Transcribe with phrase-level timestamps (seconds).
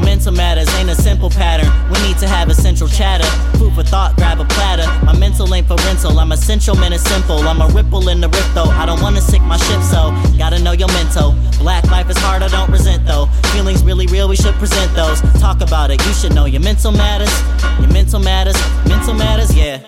[0.00, 1.68] Your mental matters ain't a simple pattern.
[1.92, 3.26] We need to have a central chatter.
[3.58, 4.86] Food for thought, grab a platter.
[5.04, 6.18] My mental ain't for rental.
[6.18, 7.36] I'm essential, man, it's simple.
[7.46, 8.64] I'm a ripple in the rift, though.
[8.64, 11.32] I don't wanna sink my ship, so gotta know your mental.
[11.58, 13.26] Black life is hard, I don't resent, though.
[13.52, 15.20] Feelings really real, we should present those.
[15.38, 17.34] Talk about it, you should know your mental matters.
[17.78, 18.56] Your mental matters,
[18.88, 19.82] mental matters, yeah.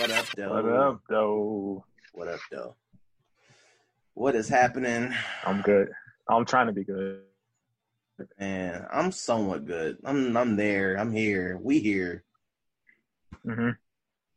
[0.00, 0.50] What up, though?
[0.50, 1.84] What up, though?
[2.12, 2.74] What up, though?
[4.14, 5.14] What is happening?
[5.44, 5.88] I'm good.
[6.28, 7.22] I'm trying to be good.
[8.38, 9.98] Man, I'm somewhat good.
[10.04, 10.96] I'm I'm there.
[10.96, 11.58] I'm here.
[11.60, 12.24] We here.
[13.44, 13.70] hmm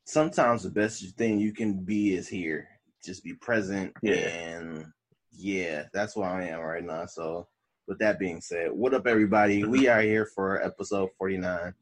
[0.06, 2.68] Sometimes the best thing you can be is here.
[3.04, 3.94] Just be present.
[4.02, 4.14] Yeah.
[4.14, 4.86] And
[5.32, 7.06] yeah, that's where I am right now.
[7.08, 7.48] So
[7.88, 9.64] with that being said, what up everybody?
[9.64, 11.74] We are here for episode 49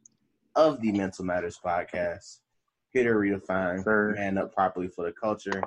[0.55, 2.39] of the Mental Matters Podcast.
[2.91, 4.13] Here to redefine Sir.
[4.15, 5.61] man up properly for the culture.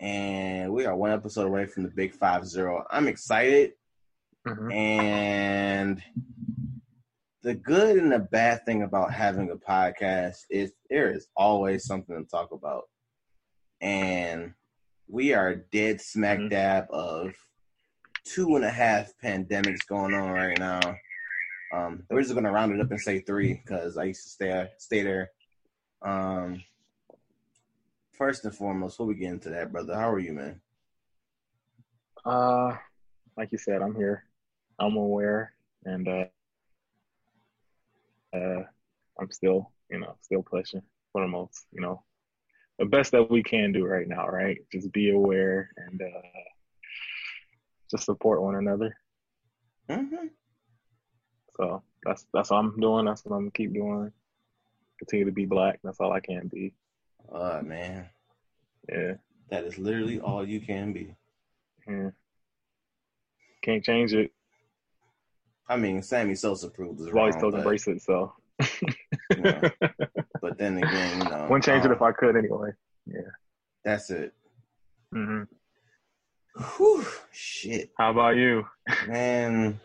[0.00, 2.84] And we are one episode away from the big five zero.
[2.90, 3.72] I'm excited.
[4.46, 6.02] hmm And
[7.42, 12.16] the good and the bad thing about having a podcast is there is always something
[12.16, 12.84] to talk about.
[13.80, 14.54] And
[15.08, 16.50] we are dead smack Mhm.
[16.50, 17.34] dab of
[18.24, 20.80] two and a half pandemics going on right now.
[21.72, 24.70] Um, we're just gonna round it up and say three because I used to stay
[24.78, 25.30] stay there.
[26.02, 26.62] Um,
[28.16, 30.60] first and foremost, before we get into that, brother, how are you, man?
[32.24, 32.76] Uh,
[33.36, 34.24] like you said, I'm here.
[34.78, 35.52] I'm aware,
[35.84, 36.24] and uh,
[38.34, 38.62] uh,
[39.20, 42.02] I'm still, you know, still pushing for the most, you know,
[42.78, 44.26] the best that we can do right now.
[44.26, 44.58] Right?
[44.72, 46.28] Just be aware and uh,
[47.90, 48.96] just support one another.
[49.88, 50.26] Mm-hmm.
[51.56, 53.04] So that's that's what I'm doing.
[53.04, 54.12] That's what I'm gonna keep doing.
[54.98, 55.80] Continue to be black.
[55.84, 56.74] That's all I can be.
[57.32, 58.08] Uh, man,
[58.88, 59.14] Yeah.
[59.50, 61.16] that is literally all you can be.
[61.88, 62.10] yeah.
[63.62, 64.30] Can't change it.
[65.68, 68.02] I mean, Sammy Sosa proved us I've always wrong, told embrace it.
[68.02, 68.34] So
[70.40, 72.70] but then again, you know, wouldn't change it um, if I could anyway.
[73.06, 73.20] Yeah.
[73.84, 74.34] That's it.
[75.14, 75.44] Mm-hmm.
[76.76, 78.66] Whew, shit, How about you?
[79.08, 79.80] man.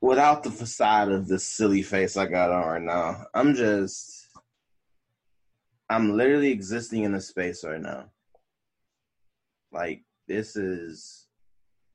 [0.00, 4.23] Without the facade of this silly face I got on right now, I'm just,
[5.88, 8.06] I'm literally existing in a space right now.
[9.72, 11.26] Like this is,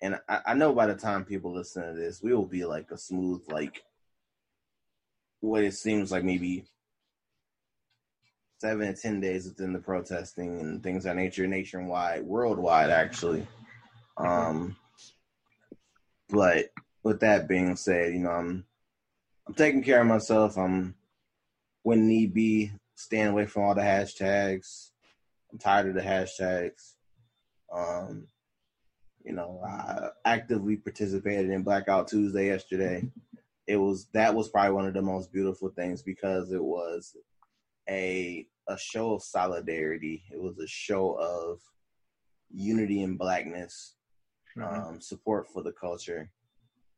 [0.02, 2.92] and I, I know by the time people listen to this, we will be like
[2.92, 3.84] a smooth, like
[5.40, 6.66] what it seems like maybe
[8.60, 13.48] seven to ten days within the protesting and things of that nature, nationwide, worldwide, actually.
[14.18, 14.76] Um,
[16.30, 16.72] but
[17.04, 18.66] with that being said, you know, I'm
[19.48, 20.58] I'm taking care of myself.
[20.58, 20.96] I'm
[21.84, 24.92] when need be staying away from all the hashtags.
[25.52, 26.96] I'm tired of the hashtags.
[27.74, 28.28] Um,
[29.24, 33.10] you know, I actively participated in Blackout Tuesday yesterday.
[33.68, 37.16] It was that was probably one of the most beautiful things because it was
[37.88, 40.24] a a show of solidarity.
[40.32, 41.60] It was a show of
[42.52, 43.96] unity and blackness,
[44.58, 44.88] Mhm.
[44.90, 46.32] um, support for the culture.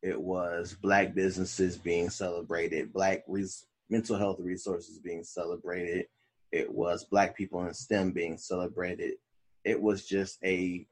[0.01, 6.07] It was black businesses being celebrated, black res- mental health resources being celebrated.
[6.52, 9.16] It was black people in STEM being celebrated.
[9.63, 10.88] It was just a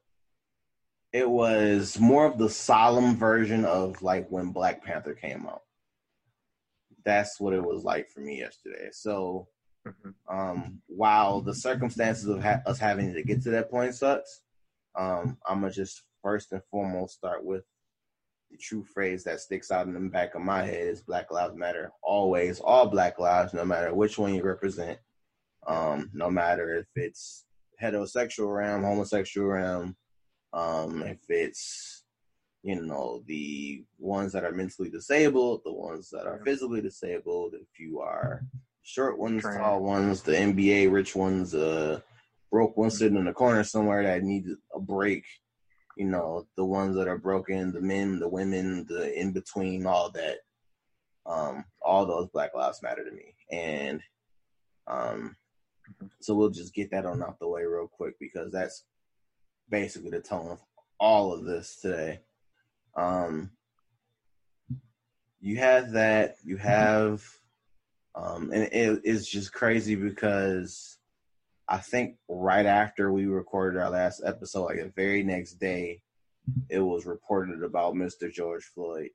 [1.11, 5.63] it was more of the solemn version of like when Black Panther came out.
[7.03, 8.89] That's what it was like for me yesterday.
[8.91, 9.47] So
[9.87, 10.13] Mhm.
[10.27, 14.41] um, while the circumstances of ha- us having to get to that point sucks,
[14.95, 17.63] um, I'm gonna just first and foremost start with
[18.51, 21.55] the true phrase that sticks out in the back of my head is Black Lives
[21.55, 21.91] Matter.
[22.01, 24.99] Always, all Black lives, no matter which one you represent,
[25.67, 27.45] um, no matter if it's
[27.81, 29.95] heterosexual realm, homosexual realm,
[30.53, 32.03] um, if it's
[32.63, 37.79] you know the ones that are mentally disabled, the ones that are physically disabled, if
[37.79, 38.43] you are
[38.83, 39.57] short ones, Trans.
[39.57, 41.99] tall ones, the NBA rich ones, uh,
[42.51, 45.23] broke ones sitting in the corner somewhere that need a break.
[45.99, 50.09] You know, the ones that are broken, the men, the women, the in between, all
[50.11, 50.37] that.
[51.25, 54.01] Um, all those Black Lives Matter to me, and
[54.87, 55.35] um,
[56.19, 58.85] so we'll just get that on out the way real quick because that's
[59.69, 60.59] basically the tone of
[60.99, 62.21] all of this today.
[62.95, 63.51] Um,
[65.41, 66.37] you have that.
[66.43, 67.23] You have,
[68.15, 70.97] um, and it, it's just crazy because
[71.69, 76.01] I think right after we recorded our last episode, like the very next day,
[76.69, 78.31] it was reported about Mr.
[78.31, 79.09] George Floyd.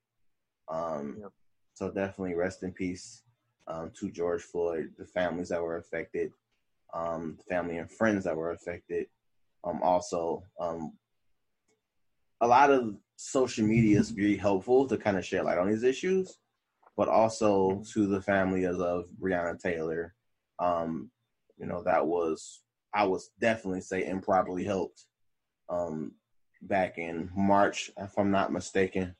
[0.68, 1.32] Um, Yep.
[1.74, 3.22] So definitely rest in peace
[3.66, 6.30] um, to George Floyd, the families that were affected,
[6.94, 9.06] um, the family and friends that were affected.
[9.64, 10.92] Um, also, um,
[12.40, 15.82] a lot of social media is very helpful to kind of shed light on these
[15.82, 16.38] issues,
[16.96, 20.14] but also to the family of, of Breonna Taylor.
[20.60, 21.10] Um,
[21.58, 22.62] you know, that was
[22.92, 25.04] I was definitely say improperly helped
[25.68, 26.12] um,
[26.62, 29.16] back in March, if I'm not mistaken.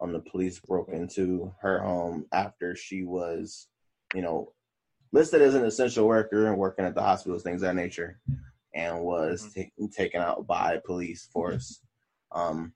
[0.00, 3.68] Um, the police broke into her home after she was,
[4.14, 4.52] you know,
[5.12, 8.18] listed as an essential worker and working at the hospitals, things of that nature,
[8.74, 11.80] and was ta- taken out by police force.
[12.32, 12.72] Um,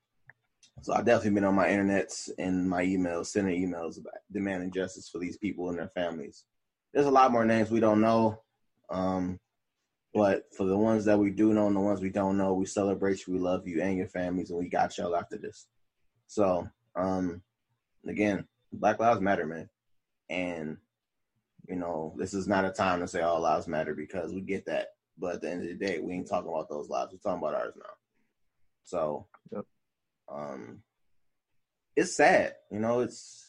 [0.82, 5.08] so I've definitely been on my internets and my emails, sending emails about demanding justice
[5.08, 6.44] for these people and their families.
[6.92, 8.42] There's a lot more names we don't know.
[8.88, 9.38] Um,
[10.14, 12.66] but for the ones that we do know and the ones we don't know, we
[12.66, 15.66] celebrate you, we love you and your families, and we got y'all after this.
[16.26, 17.42] So, um,
[18.06, 19.68] again, Black Lives Matter, man.
[20.30, 20.78] And,
[21.68, 24.66] you know, this is not a time to say all lives matter because we get
[24.66, 24.88] that.
[25.18, 27.12] But at the end of the day, we ain't talking about those lives.
[27.12, 27.90] We're talking about ours now.
[28.84, 29.64] So, Yep.
[30.28, 30.82] um,
[31.94, 32.56] it's sad.
[32.70, 33.45] You know, it's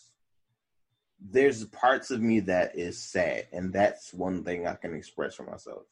[1.19, 5.43] there's parts of me that is sad, and that's one thing I can express for
[5.43, 5.83] myself.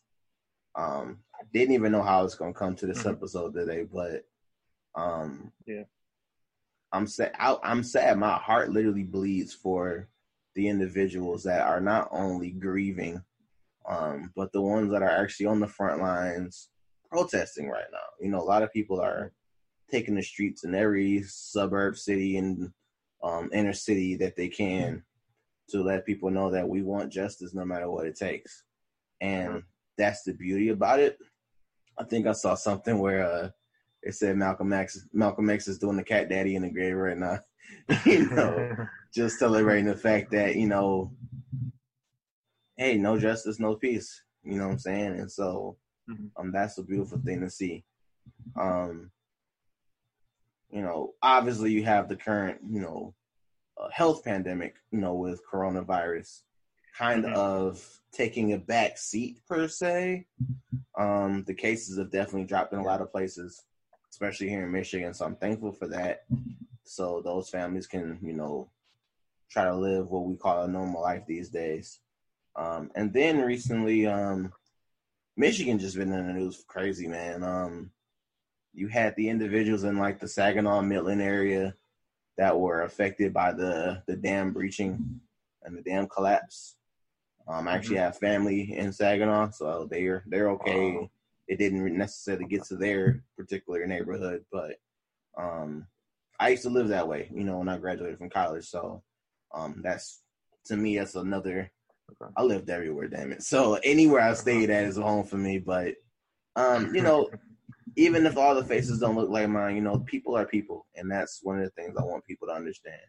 [0.75, 3.11] Um, I didn't even know how it's gonna come to this Mhm.
[3.11, 4.27] episode today, but
[4.95, 5.83] um, Yeah.
[6.91, 7.33] I'm sad.
[7.37, 8.17] I, I'm sad.
[8.17, 10.07] My heart literally bleeds for
[10.53, 13.21] the individuals that are not only grieving,
[13.85, 16.69] um, but the ones that are actually on the front lines
[17.09, 17.97] protesting right now.
[18.21, 19.33] You know, a lot of people are
[19.91, 22.71] taking the streets in every suburb, city, and
[23.21, 25.03] um, inner city that they can
[25.69, 28.63] to let people know that we want justice no matter what it takes.
[29.21, 29.63] And
[29.97, 31.17] that's the beauty about it.
[31.97, 33.49] I think I saw something where uh,
[34.03, 37.17] it said Malcolm X Malcolm X is doing the cat daddy in the grave right
[37.17, 37.39] now.
[38.05, 41.11] you know, just celebrating the fact that, you know,
[42.77, 44.21] hey, no justice, no peace.
[44.43, 45.19] You know what I'm saying?
[45.19, 45.77] And so
[46.07, 46.29] Mhm.
[46.37, 47.83] um that's a beautiful thing to see.
[48.55, 49.11] Um
[50.69, 53.15] you know, obviously you have the current, you know,
[53.91, 56.43] health pandemic, you know, with coronavirus
[56.97, 57.33] kind Mhm.
[57.33, 60.27] of taking a back seat per se.
[60.97, 63.65] Um, the cases have definitely dropped in a lot of places,
[64.09, 65.13] especially here in Michigan.
[65.13, 66.25] So I'm thankful for that.
[66.83, 68.69] So those families can, you know,
[69.49, 71.99] try to live what we call a normal life these days.
[72.55, 74.53] Um, and then recently, um,
[75.35, 77.43] Michigan just been in the news crazy, man.
[77.43, 77.91] Um,
[78.73, 81.75] you had the individuals in like the Saginaw Midland area
[82.37, 85.19] that were affected by the the dam breaching
[85.63, 86.75] and the dam collapse.
[87.47, 90.91] Um, I actually have family in Saginaw, so they're they're okay.
[90.93, 91.09] Wow.
[91.47, 94.79] It didn't necessarily get to their particular neighborhood, but
[95.37, 95.85] um,
[96.39, 98.65] I used to live that way, you know, when I graduated from college.
[98.65, 99.03] So
[99.53, 100.21] um, that's
[100.65, 101.71] to me, that's another.
[102.21, 102.31] Okay.
[102.37, 103.43] I lived everywhere, damn it.
[103.43, 105.59] So anywhere I stayed at is a home for me.
[105.59, 105.95] But
[106.55, 107.29] um, you know,
[107.95, 111.09] even if all the faces don't look like mine, you know, people are people, and
[111.09, 113.01] that's one of the things I want people to understand.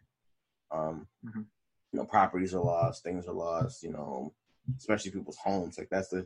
[0.71, 1.45] Um, Mhm.
[1.91, 4.33] you know, properties are lost, things are lost, you know,
[4.77, 5.77] especially people's homes.
[5.77, 6.25] Like that's the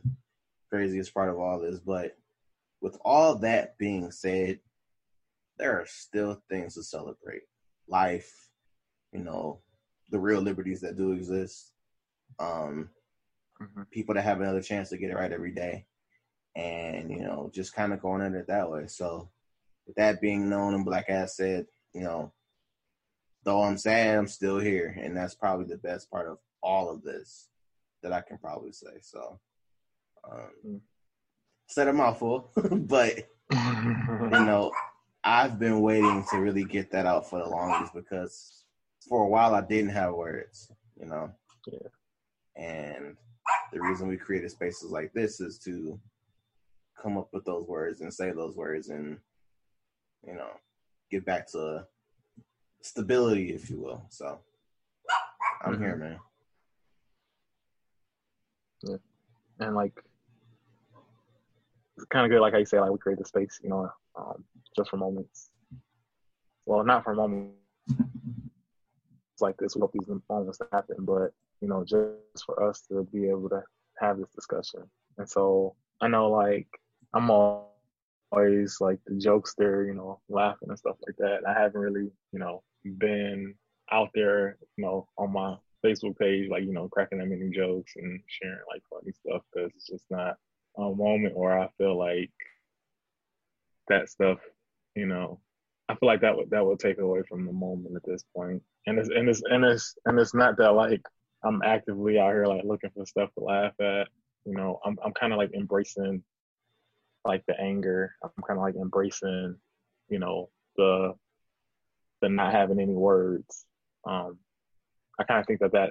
[0.70, 1.80] craziest part of all this.
[1.80, 2.16] But
[2.80, 4.60] with all that being said,
[5.58, 7.42] there are still things to celebrate.
[7.88, 8.48] Life,
[9.12, 9.60] you know,
[10.10, 11.72] the real liberties that do exist.
[12.38, 12.90] Um,
[13.60, 13.86] Mhm.
[13.90, 15.86] people that have another chance to get it right every day
[16.54, 19.28] and you know just kind of going at it that way so
[19.86, 22.30] with that being known and black ass said you know
[23.44, 27.02] though i'm sad i'm still here and that's probably the best part of all of
[27.02, 27.48] this
[28.02, 29.38] that i can probably say so
[30.30, 30.80] um Mm.
[31.68, 33.26] said a mouthful but you
[34.30, 34.70] know
[35.24, 38.64] i've been waiting to really get that out for the longest because
[39.08, 41.30] for a while i didn't have words you know
[41.66, 41.88] Yeah.
[42.56, 43.16] and
[43.72, 45.98] the reason we created spaces like this is to
[47.02, 49.18] come up with those words and say those words and
[50.26, 50.50] you know
[51.10, 51.84] get back to
[52.80, 54.04] stability if you will.
[54.08, 54.38] So
[55.64, 56.18] i'm here man.
[58.82, 58.96] Yeah.
[59.60, 59.92] and like
[61.96, 63.90] it's kind of good like how you say like we create the space you know
[64.16, 64.44] um,
[64.76, 65.50] just for moments.
[66.66, 67.54] Well not for moments
[69.34, 73.06] It's like this we hope these moments happen but you know just for us to
[73.12, 73.62] be able to
[73.98, 74.82] have this discussion.
[75.18, 76.66] And so i know like
[77.14, 82.10] i'm always like the jokester you know laughing and stuff like that i haven't really
[82.32, 82.62] you know
[82.98, 83.54] been
[83.90, 85.54] out there you know on my
[85.84, 89.70] facebook page like you know cracking that many jokes and sharing like funny stuff because
[89.74, 90.36] it's just not
[90.78, 92.30] a moment where i feel like
[93.88, 94.38] that stuff
[94.94, 95.38] you know
[95.92, 98.62] I feel like that would that would take away from the moment at this point.
[98.86, 101.02] And it's and it's and it's and it's not that like
[101.44, 104.08] I'm actively out here like looking for stuff to laugh at.
[104.46, 106.22] You know, I'm I'm kind of like embracing
[107.24, 108.14] like the anger.
[108.22, 109.56] I'm kind of like embracing,
[110.08, 111.14] you know, the
[112.20, 113.66] the not having any words.
[114.06, 114.38] Um,
[115.18, 115.90] I kind of think that that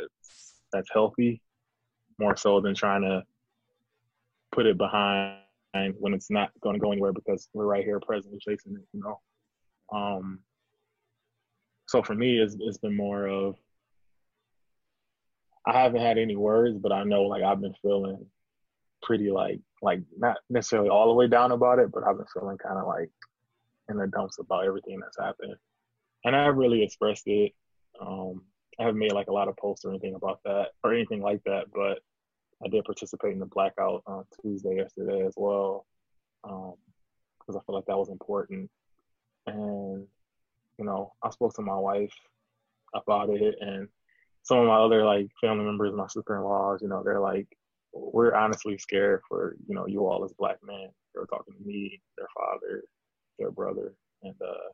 [0.71, 1.41] that's healthy,
[2.19, 3.23] more so than trying to
[4.51, 5.39] put it behind
[5.99, 8.87] when it's not going to go anywhere because we're right here presently chasing it.
[8.93, 9.19] You know.
[9.93, 10.39] Um,
[11.87, 13.55] so for me, it's it's been more of
[15.65, 18.25] I haven't had any words, but I know like I've been feeling
[19.03, 22.57] pretty like like not necessarily all the way down about it, but I've been feeling
[22.57, 23.09] kind of like
[23.89, 25.55] in the dumps about everything that's happened,
[26.23, 27.53] and I really expressed it.
[27.99, 28.43] Um,
[28.79, 31.43] I haven't made like a lot of posts or anything about that or anything like
[31.45, 31.99] that, but
[32.63, 35.85] I did participate in the blackout on Tuesday yesterday as well,
[36.43, 36.75] because
[37.55, 38.69] um, I feel like that was important.
[39.47, 40.05] And
[40.77, 42.13] you know, I spoke to my wife
[42.93, 43.87] about it, and
[44.43, 47.47] some of my other like family members, my sister-in-laws, you know, they're like,
[47.93, 50.89] we're honestly scared for you know you all as black men.
[51.13, 52.83] They're talking to me, their father,
[53.37, 53.93] their brother,
[54.23, 54.69] and uh,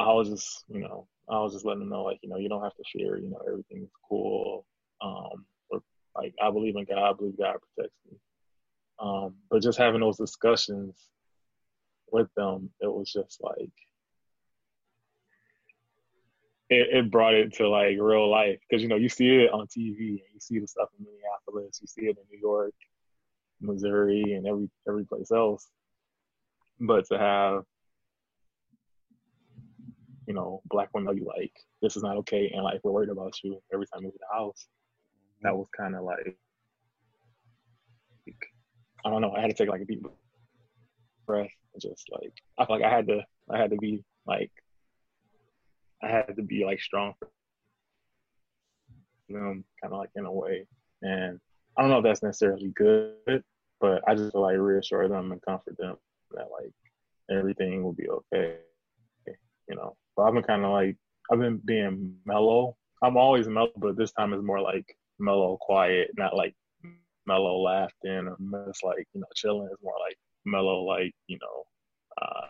[0.00, 2.48] I was just you know I was just letting them know like you know you
[2.48, 3.18] don't have to fear.
[3.18, 4.66] You know everything's cool.
[5.02, 5.80] Um, or,
[6.16, 7.10] like I believe in God.
[7.10, 8.18] I believe God protects me.
[8.98, 10.96] Um, but just having those discussions
[12.12, 13.72] with them, it was just like
[16.70, 19.66] it, it brought it to like real life because you know you see it on
[19.66, 22.74] TV and you see the stuff in Minneapolis, you see it in New York,
[23.60, 25.68] Missouri, and every every place else.
[26.80, 27.62] But to have
[30.26, 31.52] you know black women you like
[31.82, 34.36] this is not okay and like we're worried about you every time you leave the
[34.36, 34.66] house,
[35.42, 35.58] that mm-hmm.
[35.58, 36.36] was kind of like
[39.06, 39.32] I don't know.
[39.32, 40.06] I had to take like a deep
[41.26, 44.50] breath and just like I feel like I had to I had to be like
[46.04, 47.28] I had to be like strong for
[49.28, 50.66] them, kind of like in a way.
[51.02, 51.40] And
[51.76, 53.42] I don't know if that's necessarily good,
[53.80, 55.96] but I just like reassure them and comfort them
[56.32, 56.72] that like
[57.30, 58.56] everything will be okay.
[59.68, 60.96] You know, but I've been kind of like
[61.32, 62.76] I've been being mellow.
[63.02, 66.54] I'm always mellow, but this time is more like mellow, quiet, not like
[67.26, 69.68] mellow laughing or just like you know chilling.
[69.72, 71.64] It's more like mellow, like you know,
[72.20, 72.46] uh,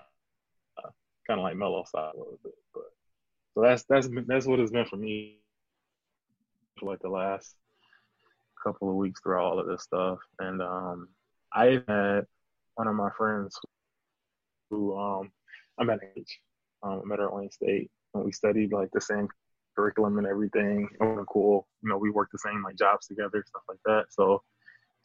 [0.78, 0.90] uh
[1.26, 2.54] kind of like mellow side a little bit.
[2.72, 2.82] But
[3.54, 5.38] so that's that's that's what it's been for me
[6.78, 7.54] for like the last
[8.62, 10.18] couple of weeks through all of this stuff.
[10.40, 11.08] And um,
[11.52, 12.26] I had
[12.74, 13.56] one of my friends
[14.70, 15.30] who um,
[15.78, 16.24] I met at
[16.82, 19.28] um, I met her at Wayne State, and we studied like the same
[19.76, 20.88] curriculum and everything.
[21.00, 21.68] It was cool.
[21.82, 24.06] You know, we worked the same like jobs together, stuff like that.
[24.10, 24.42] So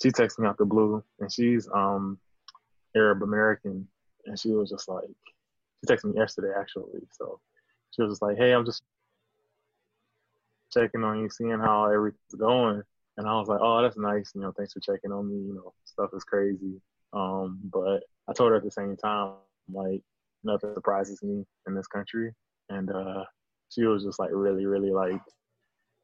[0.02, 2.18] she texted me out the blue, and she's um
[2.96, 3.88] Arab American,
[4.26, 7.02] and she was just like, she texted me yesterday actually.
[7.12, 7.40] So
[7.92, 8.84] she was just like, "Hey, I'm just
[10.72, 12.84] checking on you, seeing how everything's going."
[13.18, 14.32] And I was like, "Oh, that's nice.
[14.36, 15.36] You know, thanks for checking on me.
[15.48, 16.82] You know, stuff is crazy."
[17.14, 19.34] Um, but I told her at the same time,
[19.72, 20.02] like,
[20.44, 22.34] nothing surprises me in this country,
[22.70, 23.26] and uh,
[23.70, 25.22] she was just like really, really like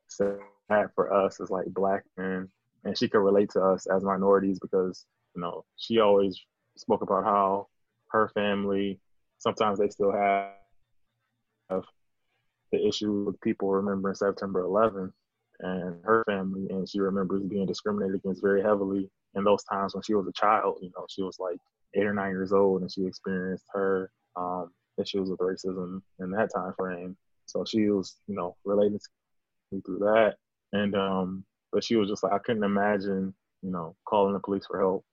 [0.07, 2.49] sad for us as like black men,
[2.83, 6.39] and she could relate to us as minorities because you know she always
[6.77, 7.67] spoke about how
[8.09, 8.99] her family
[9.37, 10.53] sometimes they still have
[11.69, 15.11] the issue with people remembering September 11th
[15.59, 20.03] and her family, and she remembers being discriminated against very heavily in those times when
[20.03, 20.77] she was a child.
[20.81, 21.57] You know, she was like
[21.95, 26.49] eight or nine years old, and she experienced her um, issues with racism in that
[26.53, 27.15] time frame.
[27.45, 29.05] So she was, you know, relating to
[29.71, 30.35] me through that,
[30.73, 34.65] and um, but she was just like, I couldn't imagine, you know, calling the police
[34.65, 35.05] for help,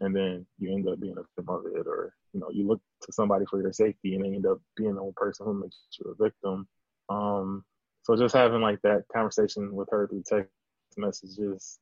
[0.00, 2.80] and then you end up being a victim of it, or you know, you look
[3.02, 6.10] to somebody for your safety, and they end up being the person who makes you
[6.10, 6.68] a victim
[7.08, 7.64] um,
[8.02, 10.50] so just having like that conversation with her through text
[10.96, 11.78] messages,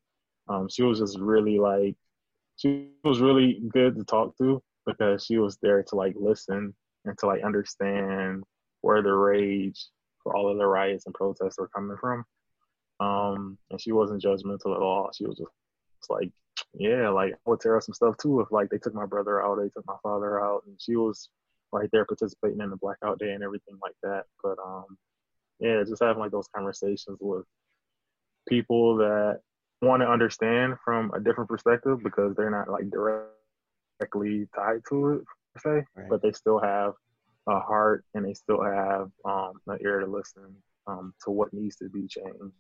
[0.48, 1.96] um, she was just really like,
[2.56, 7.18] she was really good to talk to because she was there to like listen and
[7.18, 8.44] to like understand
[8.82, 9.86] where the rage
[10.22, 12.24] for all of the riots and protests were coming from.
[13.00, 15.10] Um, and she wasn't judgmental at all.
[15.14, 15.50] She was just
[16.08, 16.30] like,
[16.76, 19.42] yeah, like I would tear up some stuff too if like they took my brother
[19.42, 21.28] out, they took my father out, and she was
[21.72, 24.24] right there participating in the blackout day and everything like that.
[24.42, 24.96] But um,
[25.60, 27.44] yeah, just having like those conversations with
[28.48, 29.40] people that
[29.82, 35.24] want to understand from a different perspective because they're not like directly tied to it
[35.54, 36.08] per se, right.
[36.10, 36.94] but they still have
[37.48, 41.76] a heart and they still have um, an ear to listen um, to what needs
[41.76, 42.54] to be changed.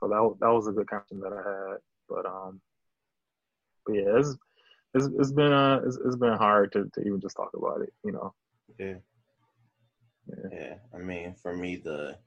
[0.00, 1.78] So that that was a good conversation that I had.
[2.08, 2.60] But um,
[3.86, 4.36] but yeah, it's
[4.94, 7.92] it's, it's been uh it's, it's been hard to, to even just talk about it,
[8.04, 8.34] you know.
[8.78, 8.94] Yeah,
[10.50, 10.74] Yeah.
[10.94, 12.18] I mean, for me, the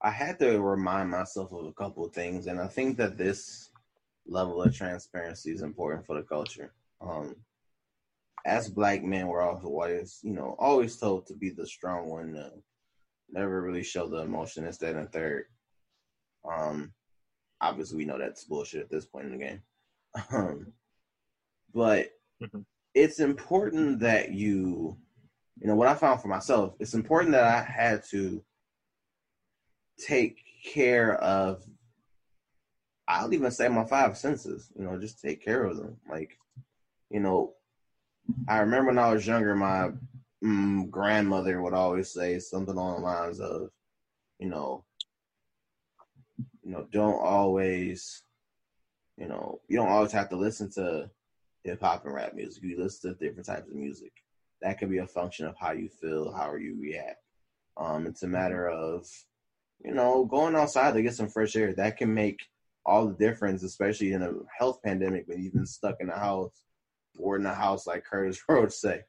[0.00, 3.70] I had to remind myself of a couple of things, and I think that this
[4.26, 6.72] level of transparency is important for the culture.
[7.00, 7.36] Um,
[8.44, 12.50] as black men, we're always, you know, always told to be the strong one, uh,
[13.30, 15.46] never really show the emotion, instead and third.
[16.46, 16.92] Um,
[17.60, 19.62] obviously, we know that's bullshit at this point in the game.
[20.30, 20.72] Um,
[21.74, 22.60] but mm-hmm.
[22.94, 24.96] it's important that you,
[25.60, 28.42] you know, what I found for myself, it's important that I had to
[29.98, 31.64] take care of
[33.06, 35.96] I'll even say my five senses, you know, just take care of them.
[36.08, 36.38] Like,
[37.10, 37.54] you know,
[38.48, 39.90] I remember when I was younger, my
[40.42, 43.70] mm, grandmother would always say something along the lines of,
[44.38, 44.84] you know,
[46.62, 48.22] you know, don't always,
[49.16, 51.10] you know, you don't always have to listen to
[51.62, 52.62] hip hop and rap music.
[52.62, 54.12] You listen to different types of music.
[54.62, 57.18] That can be a function of how you feel, how you react.
[57.76, 59.06] Um, it's a matter of,
[59.84, 61.74] you know, going outside to get some fresh air.
[61.74, 62.40] That can make
[62.86, 66.62] all the difference, especially in a health pandemic when you've been stuck in the house
[67.18, 69.02] or in the house, like Curtis Rhodes say.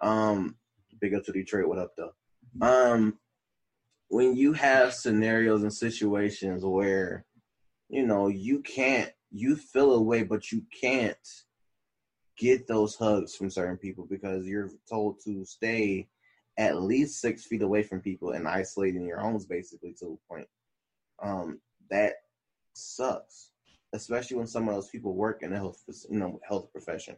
[0.00, 0.56] Um,
[1.00, 1.68] big up to Detroit.
[1.68, 2.12] What up, though?
[2.60, 3.18] Um,
[4.08, 7.24] when you have scenarios and situations where,
[7.88, 11.16] you know, you can't, you feel a way, but you can't
[12.36, 16.08] get those hugs from certain people because you're told to stay
[16.58, 20.48] at least six feet away from people and isolating your homes basically to a point.
[21.22, 21.60] Um,
[21.90, 22.14] that
[22.74, 23.50] sucks,
[23.92, 27.16] especially when some of those people work in the health, you know, health profession.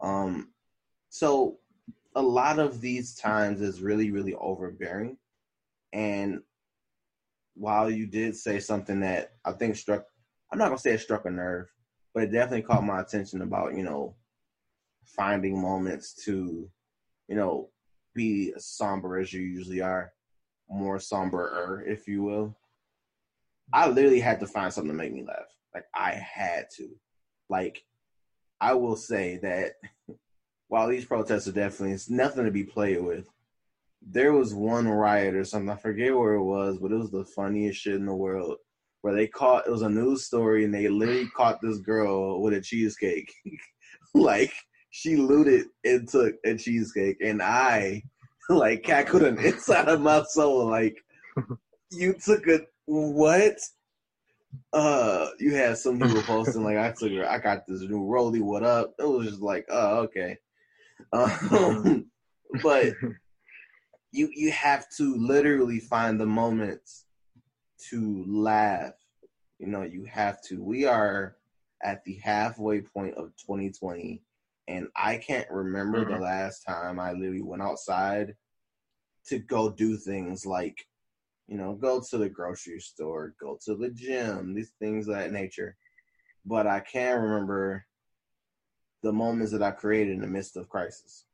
[0.00, 0.52] Um,
[1.10, 1.58] so
[2.16, 5.16] a lot of these times is really, really overbearing.
[5.92, 6.40] And
[7.54, 10.06] while you did say something that I think struck,
[10.50, 11.68] I'm not gonna say it struck a nerve,
[12.14, 14.14] but it definitely caught my attention about you know
[15.06, 16.68] finding moments to,
[17.28, 17.70] you know,
[18.14, 20.12] be as somber as you usually are,
[20.68, 22.56] more somberer, if you will.
[23.72, 25.46] I literally had to find something to make me laugh.
[25.74, 26.88] Like I had to.
[27.48, 27.84] Like
[28.60, 29.74] I will say that
[30.68, 33.28] while these protests are definitely it's nothing to be played with,
[34.02, 35.70] there was one riot or something.
[35.70, 38.56] I forget where it was, but it was the funniest shit in the world.
[39.06, 42.54] Where they caught it was a news story and they literally caught this girl with
[42.54, 43.32] a cheesecake.
[44.14, 44.52] like
[44.90, 48.02] she looted and took a cheesecake and I
[48.48, 50.96] like cackled an inside of my soul like
[51.92, 53.54] you took a what?
[54.72, 57.30] Uh, you had some people posting like I took her.
[57.30, 58.40] I got this new Rolly.
[58.40, 58.92] What up?
[58.98, 60.36] It was just like, oh, okay.
[61.12, 62.06] Um,
[62.60, 62.92] but
[64.10, 67.05] you you have to literally find the moments
[67.90, 68.94] to laugh.
[69.58, 70.62] You know, you have to.
[70.62, 71.36] We are
[71.82, 74.22] at the halfway point of 2020,
[74.68, 76.14] and I can't remember mm-hmm.
[76.14, 78.34] the last time I literally went outside
[79.28, 80.86] to go do things like
[81.48, 85.32] you know, go to the grocery store, go to the gym, these things of that
[85.32, 85.76] nature.
[86.44, 87.86] But I can remember
[89.02, 91.24] the moments that I created in the midst of crisis.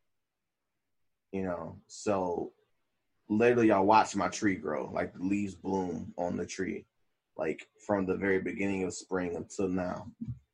[1.32, 2.52] You know, so
[3.36, 6.86] literally I watched my tree grow, like the leaves bloom on the tree,
[7.36, 10.06] like from the very beginning of spring until now.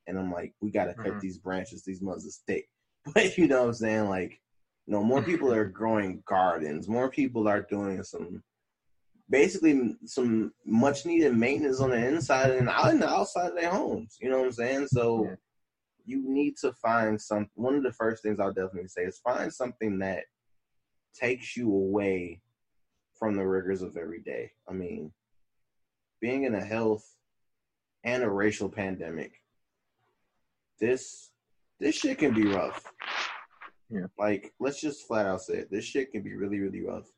[0.06, 1.18] And I'm like, we gotta cut mm-hmm.
[1.20, 2.68] these branches, these mothers stick.
[3.14, 4.08] But you know what I'm saying?
[4.08, 4.38] Like,
[4.86, 8.42] you know, more people are growing gardens, more people are doing some
[9.30, 13.70] basically some much needed maintenance on the inside and out in the outside of their
[13.70, 14.16] homes.
[14.20, 14.86] You know what I'm saying?
[14.88, 15.34] So yeah.
[16.04, 17.48] you need to find some.
[17.54, 20.24] One of the first things I'll definitely say is find something that
[21.14, 22.40] takes you away
[23.18, 24.52] from the rigors of every day.
[24.68, 25.12] I mean,
[26.20, 27.14] being in a health
[28.04, 29.42] and a racial pandemic,
[30.80, 31.30] this
[31.80, 32.84] this shit can be rough.
[33.90, 34.06] Yeah.
[34.18, 35.70] Like, let's just flat out say it.
[35.70, 37.10] This shit can be really, really rough.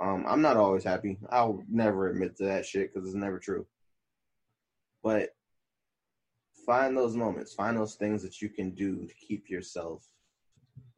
[0.00, 1.18] Um, I'm not always happy.
[1.30, 3.66] I'll never admit to that shit because it's never true.
[5.02, 5.30] But
[6.66, 10.06] find those moments, find those things that you can do to keep yourself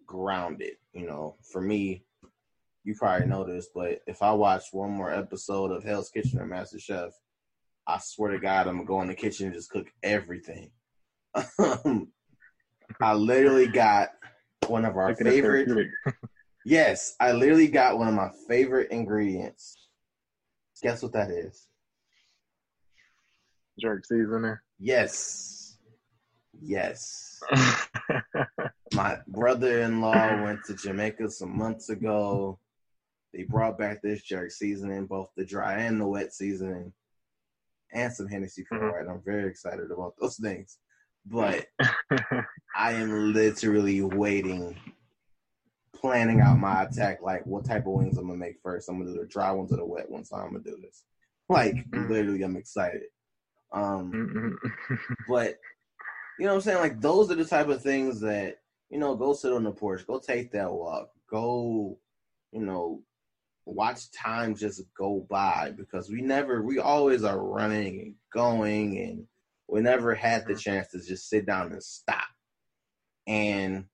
[0.07, 0.77] grounded.
[0.93, 2.05] You know, for me,
[2.85, 6.47] you probably know this, but if I watch one more episode of Hell's Kitchen or
[6.47, 7.13] Master Chef,
[7.87, 10.71] I swear to God, I'm gonna go in the kitchen and just cook everything.
[11.35, 14.11] I literally got
[14.67, 15.69] one of our favorite
[16.65, 19.77] Yes, I literally got one of my favorite ingredients.
[20.83, 21.67] Guess what that is?
[23.81, 24.63] Jerk seasoner.
[24.79, 25.79] Yes.
[26.61, 27.41] Yes.
[28.95, 32.59] my brother-in-law went to Jamaica some months ago.
[33.33, 36.93] They brought back this jerk seasoning, both the dry and the wet seasoning,
[37.93, 39.11] and some Hennessy for mm-hmm.
[39.11, 40.79] I'm very excited about those things.
[41.25, 41.67] But
[42.77, 44.77] I am literally waiting
[46.03, 48.89] planning out my attack, like what type of wings I'm gonna make first.
[48.89, 50.31] I'm gonna do the dry ones or the wet ones.
[50.31, 51.05] So I'm gonna do this.
[51.49, 52.09] Like Mm.
[52.09, 53.05] literally, I'm excited.
[53.73, 55.07] Um, Mm-mm.
[55.29, 55.59] but
[56.39, 56.79] you know what I'm saying?
[56.79, 58.59] Like those are the type of things that,
[58.91, 61.99] you know, go sit on the porch, go take that walk, go,
[62.53, 63.03] you know,
[63.65, 69.27] watch time just go by because we never we always are running and going and
[69.69, 70.59] we never had the mm-hmm.
[70.59, 72.25] chance to just sit down and stop.
[73.27, 73.87] And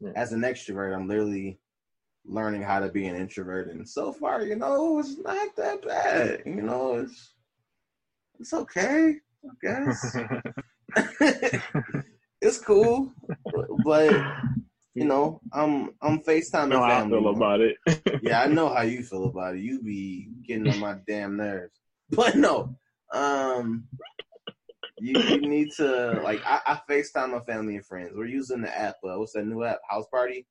[0.00, 0.12] Yeah.
[0.16, 1.58] as an extrovert, I'm literally
[2.26, 6.42] learning how to be an introvert and so far, you know, it's not that bad.
[6.44, 7.34] You know, it's
[8.38, 10.16] it's okay, I guess.
[12.40, 13.12] it's cool,
[13.84, 14.14] but
[14.94, 17.76] you know, I'm I'm FaceTime know how I feel about it.
[18.22, 19.60] yeah, I know how you feel about it.
[19.62, 21.80] You be getting on my damn nerves.
[22.10, 22.76] But no,
[23.12, 23.88] um,
[24.98, 28.12] you, you need to like I, I FaceTime my family and friends.
[28.14, 28.96] We're using the app.
[29.02, 29.80] Uh, what's that new app?
[29.90, 30.44] Houseparty.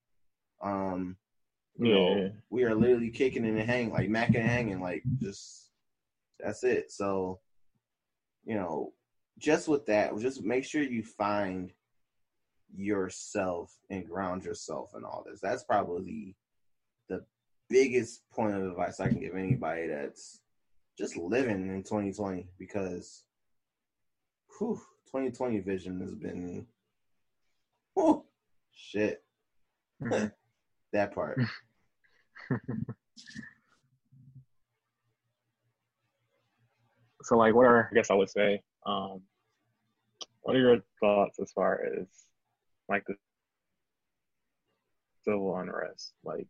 [0.61, 1.15] Um,
[1.77, 2.27] you know, Yeah.
[2.49, 5.69] we are literally kicking and hanging, like macking and hanging, like just
[6.39, 6.91] that's it.
[6.91, 7.39] So,
[8.43, 8.93] you know,
[9.37, 11.71] just with that, just make sure you find
[12.75, 15.39] yourself and ground yourself in all this.
[15.41, 16.35] That's probably
[17.09, 17.23] the
[17.69, 20.41] biggest point of advice I can give anybody that's
[20.97, 23.23] just living in 2020 because
[24.57, 24.75] whew,
[25.07, 26.65] 2020 vision has been
[27.95, 28.25] whew,
[28.73, 29.23] shit.
[30.01, 30.31] Mhm.
[30.91, 31.39] That part.
[37.23, 39.21] so like what are I guess I would say, um
[40.43, 42.05] what are your thoughts as far as
[42.89, 43.15] like the
[45.23, 46.13] civil unrest?
[46.23, 46.47] Like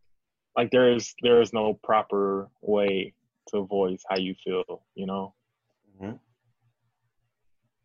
[0.55, 3.13] like there is there is no proper way
[3.49, 5.33] to voice how you feel, you know?
[5.99, 6.19] Mhm.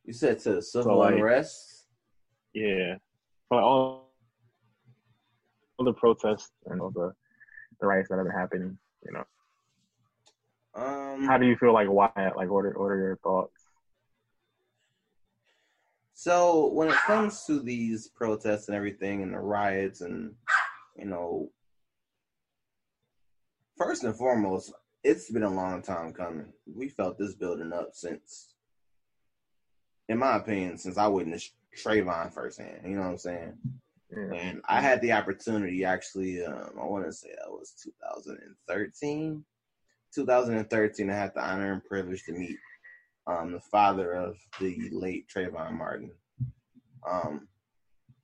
[0.05, 1.87] You said to civil like- unrest.
[2.55, 2.97] Yeah.
[3.49, 4.13] So like all,
[5.79, 7.13] all the protests and all the
[7.81, 9.25] the riots that have been happening, you know.
[10.75, 13.68] Um, How do you feel like why like what are what are your thoughts?
[16.29, 20.35] So when it comes to these protests and everything and the riots and
[20.95, 21.51] you know
[23.79, 26.53] first and foremost, it's been a long time coming.
[26.67, 28.53] We felt this building up since
[30.11, 32.81] in my opinion, since I witnessed Trayvon firsthand.
[32.85, 33.55] You know what I'm saying?
[34.15, 34.39] Yeah.
[34.39, 39.45] And I had the opportunity actually, um, I want to say that was 2013.
[40.15, 42.59] 2013, I had the honor and privilege to meet
[43.29, 46.11] um, the father of the late Trayvon Martin.
[47.09, 47.49] Um,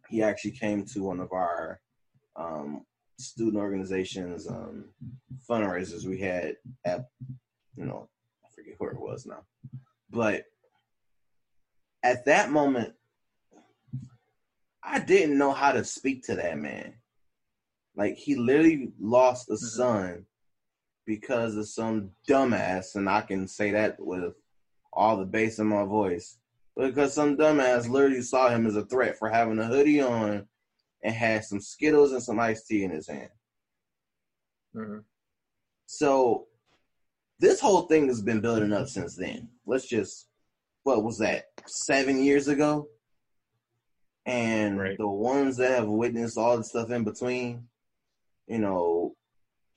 [0.09, 1.81] he actually came to one of our
[2.37, 2.85] um,
[3.19, 4.87] student organizations um,
[5.49, 7.09] fundraisers we had at,
[7.77, 8.09] you know,
[8.45, 9.45] I forget where it was now.
[10.11, 10.45] But
[12.03, 12.95] at that moment,
[14.83, 16.95] I didn't know how to speak to that man.
[17.97, 20.27] Like he literally lost a son
[21.07, 24.35] because of some dumbass, and I can say that with
[24.95, 26.39] all the bass in my voice.
[26.77, 30.49] Because some dumbass literally saw him as a threat for having a hoodie on
[31.03, 33.31] and had some Skittles and some iced tea in his hand.
[34.75, 35.05] Mhm.
[35.87, 36.49] So
[37.39, 39.51] this whole thing has been building up since then.
[39.67, 40.29] Let's just
[40.83, 41.47] what was that?
[41.67, 42.89] Seven years ago?
[44.27, 44.99] And Right.
[44.99, 47.69] the ones that have witnessed all the stuff in between,
[48.47, 49.17] you know,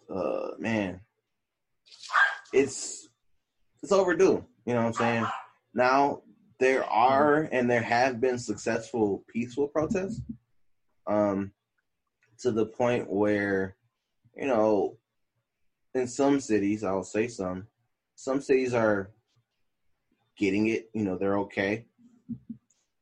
[0.09, 1.01] uh man,
[2.53, 3.07] it's
[3.83, 4.45] it's overdue.
[4.67, 5.25] You know what I'm saying?
[5.73, 6.23] Now
[6.59, 10.21] there are and there have been successful peaceful protests.
[11.07, 11.53] Um
[12.39, 13.77] to the point where,
[14.35, 14.97] you know,
[15.95, 17.67] in some cities, I'll say some,
[18.15, 19.11] some cities are
[20.37, 21.85] getting it, you know, they're okay.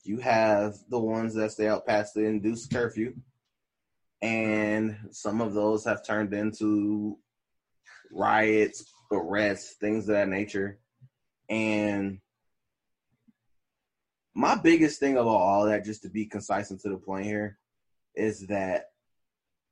[0.03, 3.15] You have the ones that stay out past the induced curfew,
[4.21, 7.17] and some of those have turned into
[8.11, 10.79] riots, arrests, things of that nature.
[11.49, 12.19] And
[14.33, 17.57] my biggest thing about all that, just to be concise and to the point here,
[18.15, 18.89] is that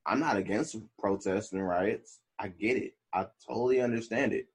[0.06, 2.20] I'm not against protests and riots.
[2.40, 2.94] I get it.
[3.14, 4.48] I totally understand it.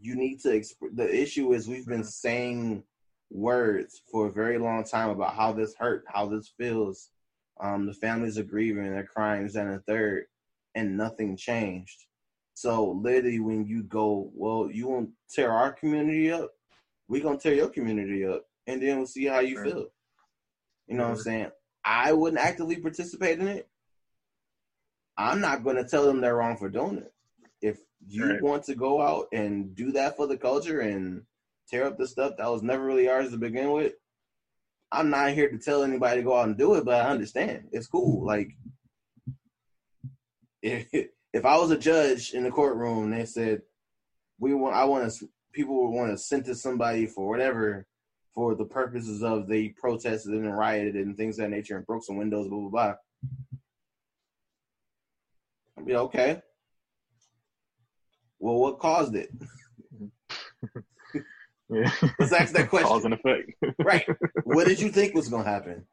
[0.00, 0.48] You need to.
[0.48, 2.84] Exp- the issue is we've been saying
[3.30, 7.10] words for a very long time about how this hurt, how this feels.
[7.60, 10.24] Um, the families are grieving, they're crying, and the third,
[10.74, 12.06] and nothing changed.
[12.62, 16.52] So literally, when you go, well, you want to tear our community up,
[17.08, 19.72] we're gonna tear your community up, and then we'll see how you Right.
[19.72, 19.86] feel.
[20.86, 21.50] You know what I'm saying?
[21.84, 23.68] I wouldn't actively participate in it.
[25.16, 27.12] I'm not going to tell them they're wrong for doing it.
[27.60, 28.42] If you Right.
[28.42, 31.22] want to go out and do that for the culture and
[31.68, 33.94] tear up the stuff that was never really ours to begin with,
[34.92, 37.70] I'm not here to tell anybody to go out and do it, but I understand.
[37.72, 38.24] It's cool.
[38.24, 38.50] Like,
[40.62, 40.86] if
[41.32, 43.62] if I was a judge in the courtroom and they said
[44.38, 47.86] we want I want to people would want to sentence somebody for whatever
[48.34, 52.04] for the purposes of they protested and rioted and things of that nature and broke
[52.04, 52.94] some windows, blah blah blah.
[55.78, 56.42] I'd be okay.
[58.38, 59.30] Well, what caused it?
[61.72, 61.90] Yeah.
[62.18, 62.88] Let's ask that question.
[62.88, 63.52] Cause and effect.
[63.78, 64.06] right.
[64.44, 65.86] What did you think was going to happen?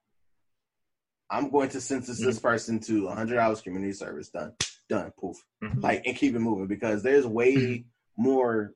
[1.29, 2.47] I'm going to sentence this mm-hmm.
[2.47, 4.29] person to 100 hours community service.
[4.29, 4.53] Done.
[4.89, 5.11] Done.
[5.19, 5.37] Poof.
[5.63, 5.81] Mhm.
[5.83, 7.85] Like, and keep it moving because there's way
[8.17, 8.73] more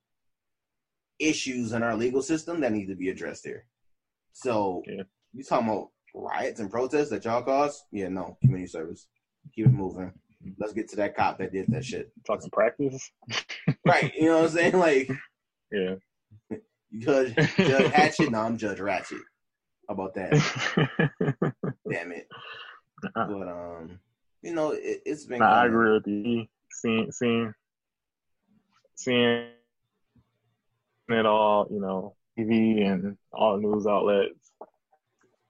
[1.19, 3.65] issues in our legal system that need to be addressed here.
[4.34, 5.04] So, Yeah.
[5.34, 7.84] you talking about riots and protests that y'all caused?
[7.91, 8.38] Yeah, no.
[8.41, 9.08] Community service.
[9.56, 10.13] Keep it moving.
[10.58, 12.12] Let's get to that cop that did that shit.
[12.26, 13.12] Talking practice.
[13.86, 14.13] Right.
[14.15, 14.78] You know what I'm saying?
[14.80, 15.10] Like,
[15.71, 15.95] Yeah.
[16.97, 18.32] Judge, Judge Hatchett?
[18.32, 19.21] No, I'm Judge Ratchet.
[19.88, 20.32] How about that?
[21.89, 22.28] Damn it.
[23.04, 23.28] Uh-uh.
[23.28, 23.99] But um,
[24.43, 25.39] you know, it, it's been.
[25.39, 26.45] Nah, I agree with you.
[26.69, 27.53] Seeing, seeing,
[28.95, 29.47] seeing
[31.10, 34.51] it all, you know, TV and all the news outlets.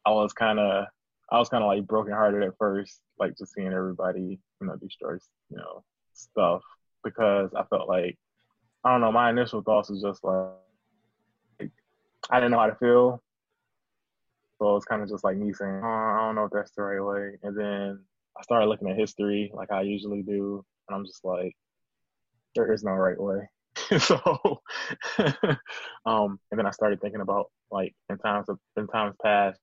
[0.06, 0.86] I was kind of,
[1.32, 5.14] I was kind of like brokenhearted at first, like just seeing everybody, you know, destroy,
[5.50, 6.62] you know, stuff
[7.04, 8.18] because I felt like,
[8.84, 11.72] I don't know, my initial thoughts was just like,
[12.30, 13.24] I didn't know how to feel.
[14.60, 16.84] So it's kind of just like me saying, oh, I don't know if that's the
[16.84, 17.38] right way.
[17.44, 18.00] And then
[18.38, 21.56] I started looking at history like I usually do, and I'm just like,
[22.56, 23.50] there is no right way.
[24.00, 24.62] so,
[26.06, 29.60] um, and then I started thinking about like in times of in times past,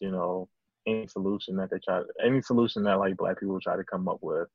[0.00, 0.48] you know,
[0.86, 4.18] any solution that they try, any solution that like Black people try to come up
[4.20, 4.48] with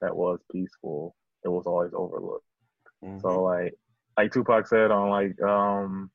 [0.00, 1.14] that was peaceful,
[1.44, 2.44] it was always overlooked.
[3.04, 3.20] Mhm.
[3.20, 3.74] So like
[4.16, 6.10] like Tupac said on like um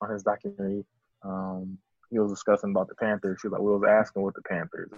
[0.00, 0.84] on his documentary,
[1.22, 1.78] um,
[2.10, 3.40] he was discussing about the Panthers.
[3.42, 4.90] He was like, we was asking with the Panthers.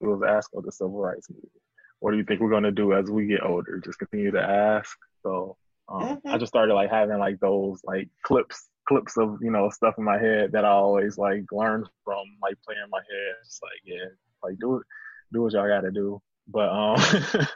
[0.00, 1.52] We was asking with the civil rights movement.
[2.00, 3.80] What do you think we're gonna do as we get older?
[3.84, 4.96] Just continue to ask.
[5.22, 5.56] So
[5.88, 6.38] um, I Mhm.
[6.38, 10.18] just started like having like those like clips clips of you know stuff in my
[10.18, 13.34] head that I always like learn from like playing my head.
[13.44, 14.06] Just like yeah,
[14.42, 14.86] like do it,
[15.32, 16.20] do what y'all got to do.
[16.48, 16.96] But um,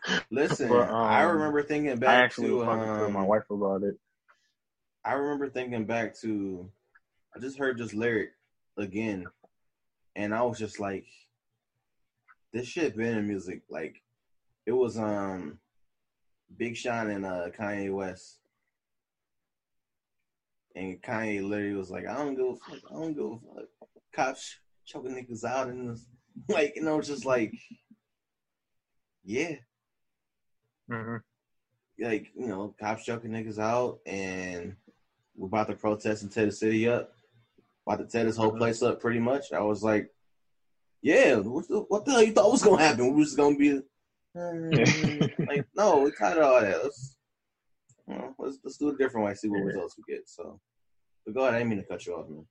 [0.31, 3.27] Listen, but, I um, remember thinking I back actually to was talking to my um,
[3.27, 3.97] wife about it.
[5.05, 6.71] I remember thinking back to
[7.35, 8.31] I just heard this lyric
[8.77, 9.27] again.
[10.17, 11.07] And I was just like
[12.53, 14.01] this shit been in music like
[14.67, 15.59] it was um
[16.57, 18.39] Big Sean and uh Kanye West.
[20.77, 23.65] And Kanye literally was like I don't give a fuck I don't give a fuck.
[24.13, 24.57] Cops
[24.87, 26.07] choking niggas out in this
[26.49, 27.53] like you know just like
[29.25, 29.57] yeah.
[30.89, 31.17] Hmm
[31.99, 34.77] like you know, cops choking niggas out, and
[35.37, 37.14] we're about to protest and tear the city up,
[37.87, 38.59] about to tear this whole Mhm.
[38.59, 39.53] place up, pretty much.
[39.53, 40.11] I was like,
[41.03, 43.13] yeah, what the, what the hell you thought was gonna happen?
[43.13, 43.81] We was gonna be
[44.37, 46.83] mm, like, no, we tired of all that.
[46.83, 47.17] Let's,
[48.09, 49.65] you know, let's let's do it a different way, see what Yeah.
[49.67, 50.29] results we get.
[50.29, 50.61] So,
[51.27, 52.47] but go ahead, I didn't mean to cut you off, man.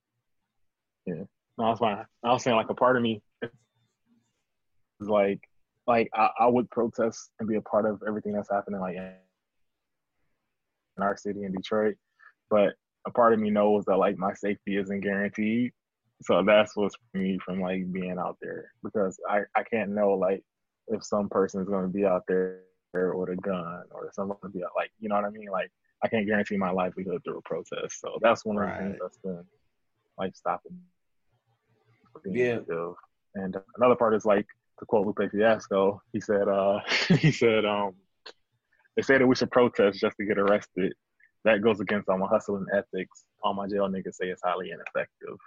[1.05, 1.23] Yeah.
[1.57, 2.05] No, it's fine.
[2.23, 5.39] I was saying like a part of me is like
[5.87, 9.13] like I, I would protest and be a part of everything that's happening like in
[10.99, 11.95] our city in Detroit,
[12.49, 15.71] but a part of me knows that like my safety isn't guaranteed.
[16.21, 20.11] So that's what's for me from like being out there because I I can't know
[20.13, 20.41] like
[20.87, 24.49] if some person is going to be out there with a gun or someone to
[24.49, 25.71] be out like you know what I mean like
[26.03, 27.99] I can't guarantee my livelihood through a protest.
[28.01, 29.43] So that's one of the things that's been
[30.17, 30.77] like stopping.
[32.23, 32.55] being Yeah.
[32.57, 32.93] active.
[33.35, 34.45] And another part is like
[34.79, 36.79] to quote Lupe Fiasco, he said, uh,
[37.19, 37.93] he said, um,
[38.95, 40.93] they say that we should protest just to get arrested.
[41.45, 43.25] That goes against all my hustling ethics.
[43.43, 45.37] All my jail niggas say it's highly ineffective.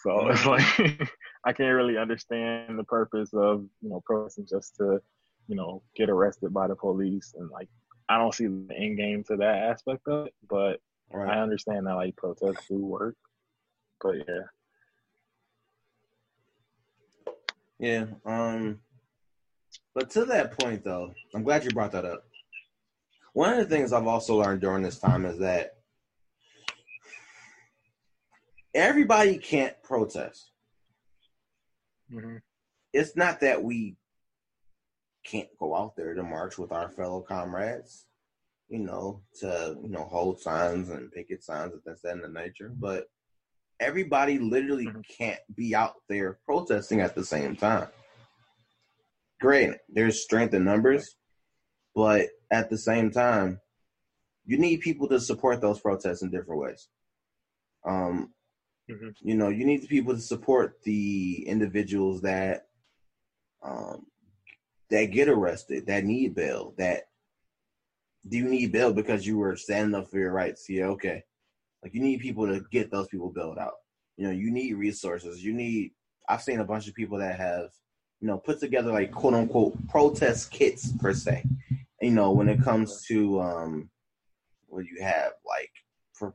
[0.00, 1.10] So it's like
[1.44, 5.00] I can't really understand the purpose of you know protesting just to
[5.48, 7.68] you know get arrested by the police and like
[8.08, 10.34] I don't see the end game to that aspect of it.
[10.48, 10.80] But
[11.14, 13.16] I understand that like protests do work.
[14.00, 14.42] But yeah,
[17.78, 18.06] Yeah.
[18.24, 18.80] Um.
[19.94, 22.25] But to that point, though, I'm glad you brought that up.
[23.36, 25.74] One of the things I've also learned during this time is that
[28.72, 30.52] everybody can't protest.
[32.10, 32.36] hmm
[32.94, 33.98] It's not that we
[35.22, 38.06] can't go out there to march with our fellow comrades,
[38.70, 43.04] you know, to you know hold signs and picket signs and of that nature, but
[43.80, 45.06] everybody literally Mhm.
[45.14, 47.88] can't be out there protesting at the same time.
[49.42, 51.16] Great, there's strength in numbers,
[51.96, 53.58] but at the same time,
[54.44, 56.88] you need people to support those protests in different ways.
[57.84, 58.34] Um,
[58.88, 59.16] Mhm.
[59.20, 62.68] you know, you need people to support the individuals that
[63.62, 64.06] um,
[64.90, 67.08] that get arrested, that need bail, that
[68.28, 70.68] do you need bail because you were standing up for your rights?
[70.68, 71.24] Yeah, okay.
[71.82, 73.74] Like you need people to get those people bailed out.
[74.16, 75.42] You know, you need resources.
[75.42, 75.92] You need.
[76.28, 77.70] I've seen a bunch of people that have,
[78.20, 81.44] you know, put together like quote unquote protest kits per se.
[82.00, 83.90] You know, when it comes to um,
[84.66, 85.70] what you have like
[86.12, 86.34] for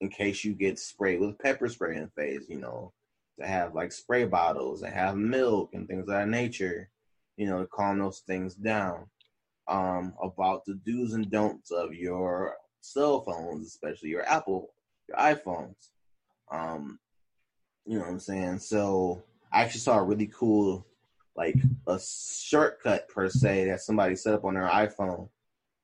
[0.00, 2.46] in case you get sprayed with pepper spray in phase.
[2.48, 2.92] You know,
[3.40, 6.90] to have like spray bottles and have milk and things of that nature.
[7.36, 9.06] You know, to calm those things down
[9.68, 14.72] um, about the do's and don'ts of your cell phones, especially your Apple,
[15.08, 15.88] your iPhones.
[16.50, 16.98] Um,
[17.84, 18.60] you know what I'm saying?
[18.60, 20.85] So I actually saw a really cool,
[21.36, 25.28] like a shortcut per se that somebody set up on their iPhone,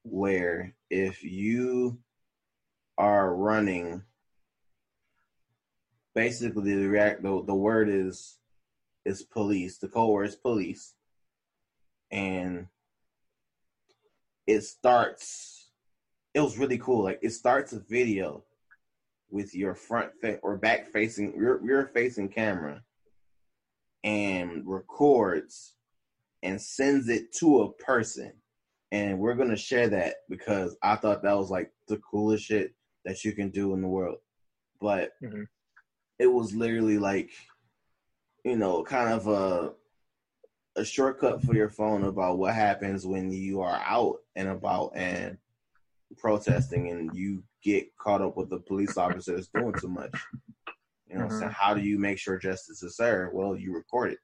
[0.02, 1.98] where if you
[2.98, 4.02] are running,
[6.14, 8.38] basically the react the, the word is
[9.04, 9.78] is police.
[9.78, 10.94] The code word is police,
[12.10, 12.66] and
[14.46, 15.70] it starts
[16.34, 18.42] it was really cool like it starts a video
[19.30, 22.82] with your front fa- or back facing rear, rear facing camera
[24.04, 25.74] and records
[26.42, 28.32] and sends it to a person
[28.90, 32.74] and we're going to share that because i thought that was like the coolest shit
[33.04, 34.18] that you can do in the world
[34.80, 35.42] but mm-hmm.
[36.18, 37.30] it was literally like
[38.44, 39.72] you know kind of a
[40.76, 45.36] a shortcut for your phone about what happens when you are out and about and
[46.16, 50.14] protesting and you get caught up with the police officers doing too much.
[51.12, 51.40] You know, mm-hmm.
[51.40, 53.34] so how do you make sure justice is served?
[53.34, 54.18] Well, you record it.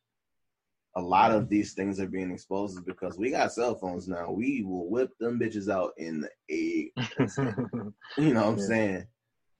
[0.96, 4.30] A lot of these things are being exposed because we got cell phones now.
[4.30, 8.64] We will whip them bitches out in a, you know what I'm yeah.
[8.64, 9.06] saying?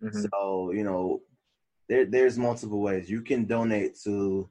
[0.03, 0.21] Mm-hmm.
[0.23, 1.21] So, you know,
[1.89, 3.11] there, there's multiple ways.
[3.11, 4.49] You can donate to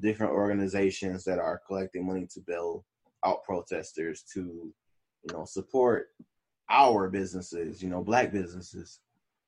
[0.00, 2.84] different organizations that are collecting money to bail
[3.24, 6.08] out protesters to, you know, support
[6.68, 9.00] our businesses, you know, black businesses,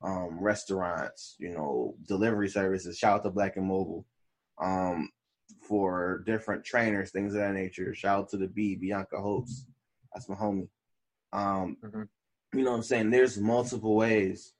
[0.03, 2.99] um, restaurants, you know, delivery services.
[2.99, 4.05] Shout out to Black and Mobile
[4.61, 5.11] um,
[5.61, 7.95] for different trainers, things of that nature.
[7.95, 9.67] Shout out to the B, Bianca Hopes.
[10.13, 10.69] That's my homie.
[11.33, 12.03] Um, mm-hmm.
[12.55, 13.11] You know what I'm saying?
[13.11, 14.53] There's multiple ways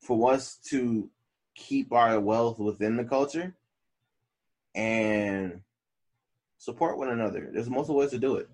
[0.00, 1.10] for us to
[1.54, 3.54] keep our wealth within the culture
[4.74, 5.60] and
[6.58, 7.50] support one another.
[7.52, 8.48] There's multiple ways to do it.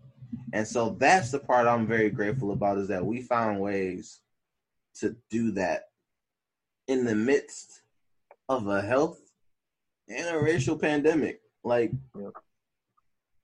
[0.53, 4.21] And so that's the part I'm very grateful about is that we found ways
[5.01, 5.85] to do that
[6.89, 7.83] in the midst
[8.49, 9.21] of a health
[10.09, 11.41] and a racial pandemic.
[11.65, 11.93] Like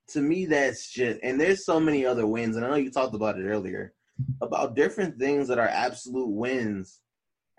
[0.09, 3.15] to me that's just and there's so many other wins and I know you talked
[3.15, 3.93] about it earlier
[4.41, 6.99] about different things that are absolute wins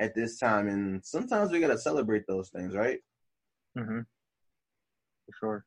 [0.01, 2.99] at this time and sometimes we got to celebrate those things, right?
[3.79, 4.05] Mhm
[5.31, 5.65] for sure.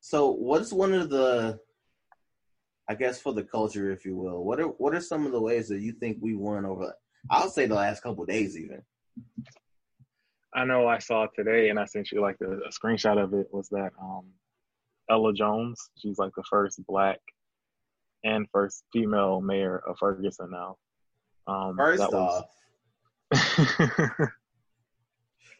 [0.00, 1.58] So, what's one of the,
[2.88, 5.40] I guess, for the culture, if you will, what are what are some of the
[5.40, 6.94] ways that you think we won over?
[7.30, 8.82] I'll say the last couple days, even.
[10.54, 13.48] I know I saw today, and I sent you like a, a screenshot of it.
[13.52, 14.26] Was that um,
[15.10, 15.90] Ella Jones?
[15.98, 17.18] She's like the first black
[18.24, 20.76] and first female mayor of Ferguson now.
[21.46, 22.46] Um, first off,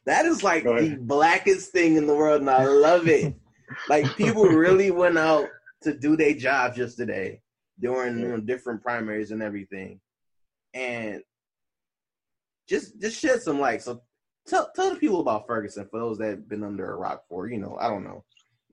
[0.07, 3.35] That is like the blackest thing in the world, and I love it.
[3.89, 5.49] like people really went out
[5.83, 7.41] to do their jobs yesterday
[7.79, 10.01] during you know, different primaries and everything,
[10.75, 11.23] and
[12.69, 13.83] just just shed some light.
[13.83, 14.03] So
[14.47, 17.49] tell tell the people about Ferguson for those that have been under a rock for
[17.49, 18.25] you know I don't know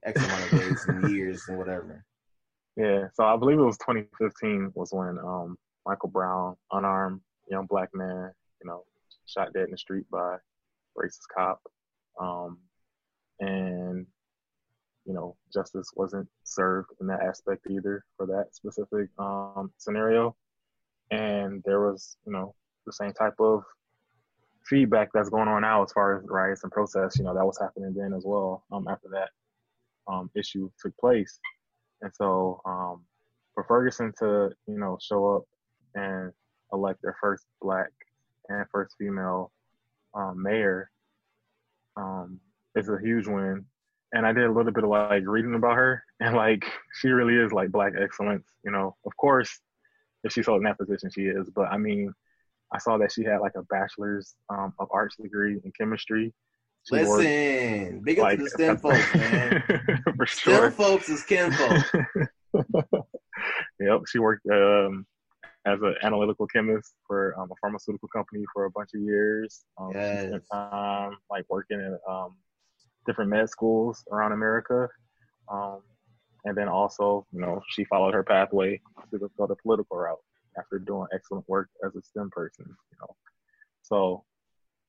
[0.04, 2.04] X amount of days and years and whatever.
[2.76, 7.90] Yeah, so I believe it was 2015 was when um, Michael Brown, unarmed young black
[7.94, 8.84] man, you know,
[9.26, 10.36] shot dead in the street by
[10.98, 11.60] racist cop.
[12.20, 12.58] Um,
[13.40, 14.06] and,
[15.06, 20.34] you know, justice wasn't served in that aspect either for that specific um, scenario.
[21.10, 22.54] And there was, you know,
[22.86, 23.62] the same type of
[24.66, 27.58] feedback that's going on now as far as riots and protests, you know, that was
[27.60, 29.28] happening then as well um, after that
[30.10, 31.38] um, issue took place.
[32.00, 33.02] And so um,
[33.54, 35.42] for Ferguson to, you know, show up
[35.94, 36.32] and
[36.72, 37.90] elect their first black
[38.48, 39.52] and first female
[40.14, 40.90] um, mayor
[41.96, 42.40] um,
[42.74, 43.64] is a huge win.
[44.14, 46.64] And I did a little bit of like reading about her, and like
[47.00, 48.46] she really is like black excellence.
[48.64, 49.60] You know, of course,
[50.22, 51.50] if she's holding that position, she is.
[51.54, 52.12] But I mean,
[52.72, 56.32] I saw that she had like a bachelor's um, of arts degree in chemistry.
[56.84, 59.62] She Listen, big up like, to the STEM folks, man.
[60.16, 60.70] For sure.
[60.70, 61.84] STEM folks is kinfolk.
[63.80, 65.06] yep, she worked um,
[65.66, 69.64] as an analytical chemist for um, a pharmaceutical company for a bunch of years.
[69.78, 70.26] Um, yes.
[70.26, 72.36] spent time like working in um,
[73.06, 74.88] different med schools around America.
[75.50, 75.80] Um,
[76.44, 78.80] and then also, you know, she followed her pathway
[79.10, 80.20] to go the political route
[80.58, 82.66] after doing excellent work as a STEM person.
[82.66, 83.16] You know,
[83.82, 84.24] so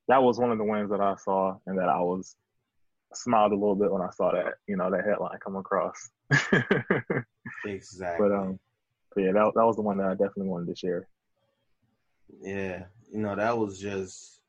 [0.08, 2.36] that was one of the wins that I saw, and that I was
[3.14, 6.10] smiled a little bit when I saw that, you know, that headline come across.
[7.66, 8.30] exactly.
[8.30, 8.60] But um,
[9.14, 11.08] but yeah, that that was the one that I definitely wanted to share.
[12.42, 14.42] Yeah, you know, that was just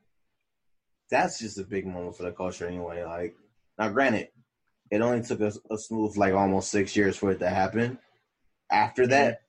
[1.08, 3.04] that's just a big moment for the culture anyway.
[3.04, 3.36] Like
[3.78, 4.28] now, granted,
[4.90, 7.98] it only took us a, a smooth like almost six years for it to happen.
[8.70, 9.42] After that,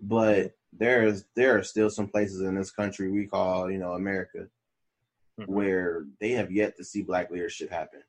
[0.00, 4.48] but there's there are still some places in this country we call you know America
[5.38, 5.52] mm-hmm.
[5.52, 8.02] where they have yet to see black leadership happen.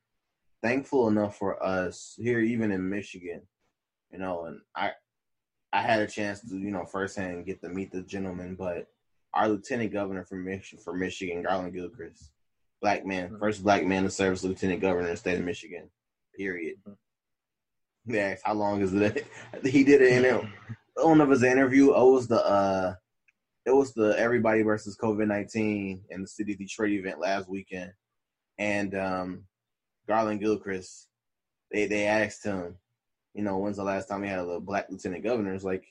[0.64, 3.42] Thankful enough for us here, even in Michigan,
[4.12, 4.92] you know, and I
[5.72, 8.88] I had a chance to you know firsthand get to meet the gentleman, but
[9.34, 12.32] our lieutenant governor from Michigan, for Michigan, Garlin Gilchrist,
[12.82, 13.40] black man, mm-hmm.
[13.40, 15.90] first black man to serve as lieutenant governor in the state of Michigan.
[16.38, 16.76] Period.
[16.88, 18.14] Mm-hmm.
[18.14, 19.26] Yeah, how long is it?
[19.64, 20.50] he did it in
[20.96, 21.92] one of his interview.
[21.94, 22.96] Oh, it was the uh,
[23.66, 27.92] it was the everybody versus COVID nineteen in the city of Detroit event last weekend,
[28.60, 29.46] and um,
[30.08, 31.08] Garlin Gilchrist,
[31.72, 32.78] they they asked him,
[33.34, 35.54] you know, when's the last time we had a black lieutenant governor?
[35.54, 35.86] It's like,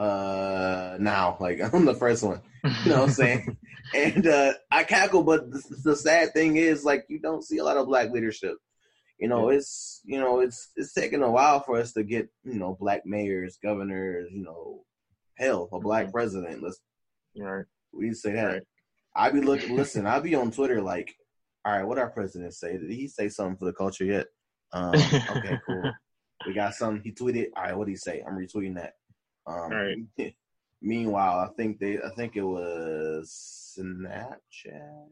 [0.00, 2.40] uh, now, like I'm the first one.
[2.64, 3.56] You know what I'm saying?
[3.94, 7.64] and uh, I cackle, but the, the sad thing is, like, you don't see a
[7.64, 8.56] lot of black leadership.
[9.18, 9.58] You know, yeah.
[9.58, 13.02] it's you know, it's it's taken a while for us to get you know black
[13.04, 14.84] mayors, governors, you know,
[15.36, 16.12] hell, a black mm-hmm.
[16.12, 16.62] president.
[16.62, 16.80] Let's
[17.36, 17.66] right.
[17.92, 18.46] We say that.
[18.46, 18.62] Right.
[19.14, 19.76] I be looking.
[19.76, 21.14] listen, I be on Twitter like,
[21.66, 22.78] all right, what our president say?
[22.78, 24.28] Did he say something for the culture yet?
[24.72, 25.92] Um, okay, cool.
[26.46, 27.02] We got something.
[27.02, 27.48] He tweeted.
[27.54, 28.24] All right, what did he say?
[28.26, 28.94] I'm retweeting that.
[29.46, 29.96] Um, all right.
[30.82, 31.98] meanwhile, I think they.
[31.98, 35.08] I think it was Snapchat.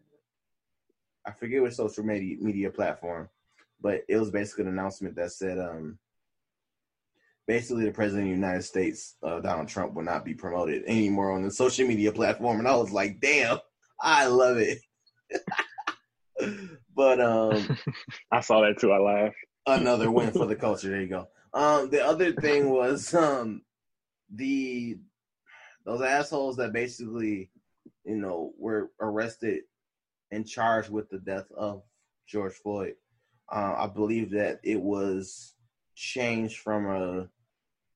[1.26, 3.28] I forget what social media media platform,
[3.80, 5.98] but it was basically an announcement that said, um,
[7.46, 11.32] basically the president of the United States, uh, Donald Trump, will not be promoted anymore
[11.32, 12.58] on the social media platform.
[12.58, 13.58] And I was like, damn,
[14.00, 14.78] I love it.
[16.94, 17.76] but um,
[18.32, 18.92] I saw that too.
[18.92, 19.36] I laughed.
[19.66, 20.90] another win for the culture.
[20.90, 21.28] There you go.
[21.52, 23.62] Um, the other thing was um,
[24.34, 24.98] the
[25.84, 27.50] those assholes that basically,
[28.04, 29.62] you know, were arrested
[30.30, 31.82] and charged with the death of
[32.26, 32.94] George Floyd.
[33.50, 35.54] Uh, I believe that it was
[35.94, 37.28] changed from a,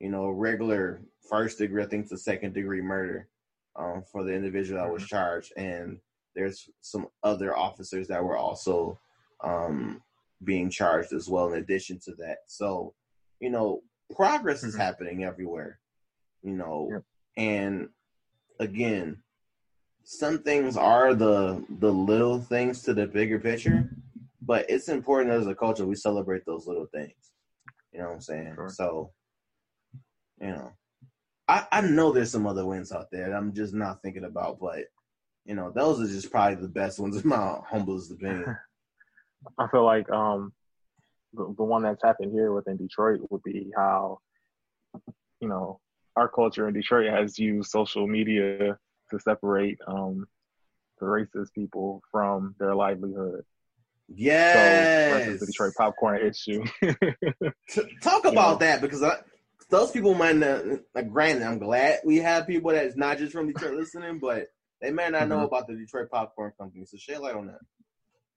[0.01, 3.29] you know, regular first degree, I think, to second degree murder
[3.77, 5.17] um, for the individual that was mm-hmm.
[5.17, 5.99] charged, and
[6.35, 8.99] there's some other officers that were also
[9.45, 10.03] um,
[10.43, 11.53] being charged as well.
[11.53, 12.95] In addition to that, so
[13.41, 13.83] you know,
[14.15, 14.69] progress mm-hmm.
[14.69, 15.79] is happening everywhere.
[16.43, 17.03] You know, yep.
[17.37, 17.89] and
[18.59, 19.23] again,
[20.05, 23.89] some things are the the little things to the bigger picture
[24.43, 27.33] but it's important as a culture we celebrate those little things.
[27.93, 28.53] You know what I'm saying?
[28.55, 28.69] Sure.
[28.69, 29.13] So,
[30.41, 30.73] you know,
[31.49, 34.85] I I know there's some other wins out there I'm just not thinking about, but
[35.45, 38.57] you know, those are just probably the best ones in my humblest opinion.
[39.59, 40.53] I feel like um
[41.35, 44.19] the, the one that's happened here within Detroit would be how
[45.41, 45.81] you know
[46.17, 48.79] our culture in Detroit has used social media
[49.11, 50.27] to separate um
[51.01, 53.45] the racist people from their livelihood.
[54.09, 55.25] Yes.
[55.25, 56.65] So, the Detroit popcorn issue.
[58.03, 59.19] Talk about that because I,
[59.71, 60.65] those people might not.
[60.95, 64.49] Like, granted, I'm glad we have people that's not just from Detroit listening, but
[64.81, 65.45] they may not know mm-hmm.
[65.47, 66.85] about the Detroit Popcorn Company.
[66.85, 67.61] So shed light on that.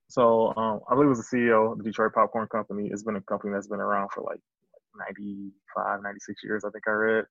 [0.08, 2.90] So um, I believe it was the CEO of the Detroit Popcorn Company.
[2.92, 4.40] It's been a company that's been around for like
[4.98, 7.26] 95, 96 years, I think I read.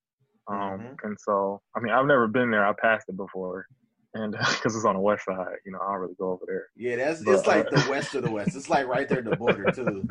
[0.47, 1.07] Um, mm-hmm.
[1.07, 2.67] And so, I mean, I've never been there.
[2.67, 3.67] I passed it before
[4.15, 6.69] and because it's on the west side, you know, I don't really go over there.
[6.77, 8.57] Yeah, that's but, it's like uh, the west of the west.
[8.57, 10.09] It's like right there at the border too.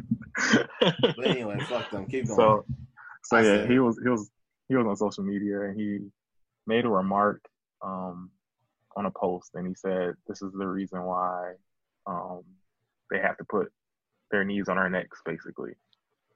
[0.82, 2.06] but anyway, fuck them.
[2.06, 2.38] Keep going.
[2.38, 2.66] So,
[3.24, 4.30] so yeah, he was he was
[4.68, 6.00] he was on social media and he
[6.68, 7.42] made a remark
[7.82, 8.30] um,
[8.96, 11.54] on a post and he said, "This is the reason why
[12.06, 12.42] um,
[13.10, 13.72] they have to put
[14.32, 15.74] their knees on our necks, basically."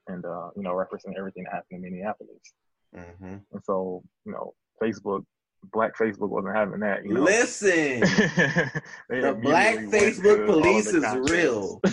[0.07, 2.53] And uh, you know, referencing everything that happened in Minneapolis.
[2.95, 3.35] Mm-hmm.
[3.51, 5.23] And so, you know, Facebook
[5.71, 7.03] Black Facebook wasn't having that.
[7.03, 7.21] You know?
[7.21, 7.99] Listen,
[9.09, 11.81] the Black Facebook police is real.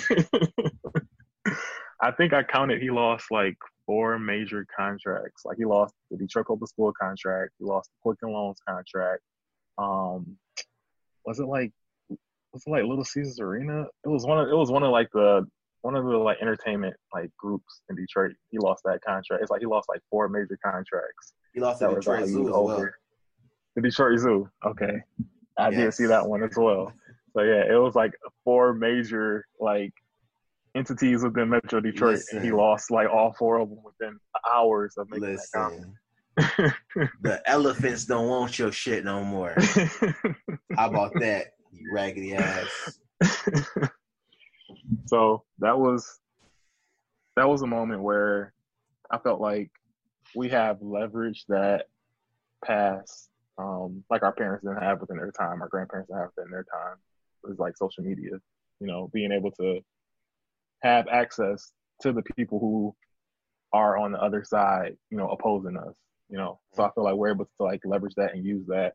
[2.01, 2.82] I think I counted.
[2.82, 5.45] He lost like four major contracts.
[5.45, 7.53] Like he lost the Detroit Public School contract.
[7.59, 9.22] He lost the Quicken Loans contract.
[9.78, 10.36] Um,
[11.24, 11.72] was it like
[12.53, 13.86] was it like Little Caesars Arena?
[14.05, 15.47] It was one of it was one of like the
[15.85, 18.32] one of the like entertainment like groups in Detroit.
[18.51, 19.43] He lost that contract.
[19.43, 21.35] It's like he lost like four major contracts.
[21.53, 22.89] He lost that Detroit Zoo as well.
[23.76, 24.49] The Detroit Zoo.
[24.64, 25.03] Okay,
[25.59, 25.78] I yes.
[25.78, 26.91] did see that one as well.
[27.37, 28.12] So yeah, it was like
[28.45, 29.93] four major like
[30.74, 32.39] entities within Metro Detroit, Listen.
[32.39, 34.18] and he lost like all four of them within
[34.55, 35.93] hours of making that comment.
[36.39, 36.72] Listen,
[37.20, 39.55] the elephants don't want your shit no more.
[40.76, 42.99] How about that, you raggedy ass?
[45.07, 46.20] so that was
[47.37, 48.53] that was a moment where
[49.11, 49.70] I felt like
[50.35, 51.87] we have leverage that
[52.64, 53.28] past
[53.59, 56.64] um like our parents didn't have within their time, our grandparents didn't have within their
[56.64, 56.97] time.
[57.45, 58.32] It was like social media,
[58.80, 59.80] you know, being able to
[60.82, 61.72] have access
[62.03, 62.95] to the people who
[63.72, 65.95] are on the other side, you know, opposing us,
[66.28, 66.61] you know.
[66.74, 68.95] So I feel like we're able to like leverage that and use that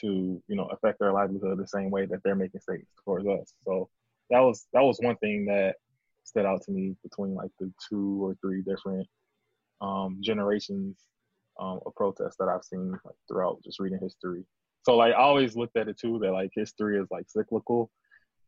[0.00, 3.52] to, you know, affect their livelihood the same way that they're making statements towards us.
[3.64, 3.88] So
[4.30, 5.76] that was that was one thing that
[6.24, 9.06] stood out to me between like the two or three different
[9.80, 10.98] um, generations
[11.58, 14.44] um, of protests that I've seen like throughout just reading history.
[14.82, 17.90] So like I always looked at it too that like history is like cyclical.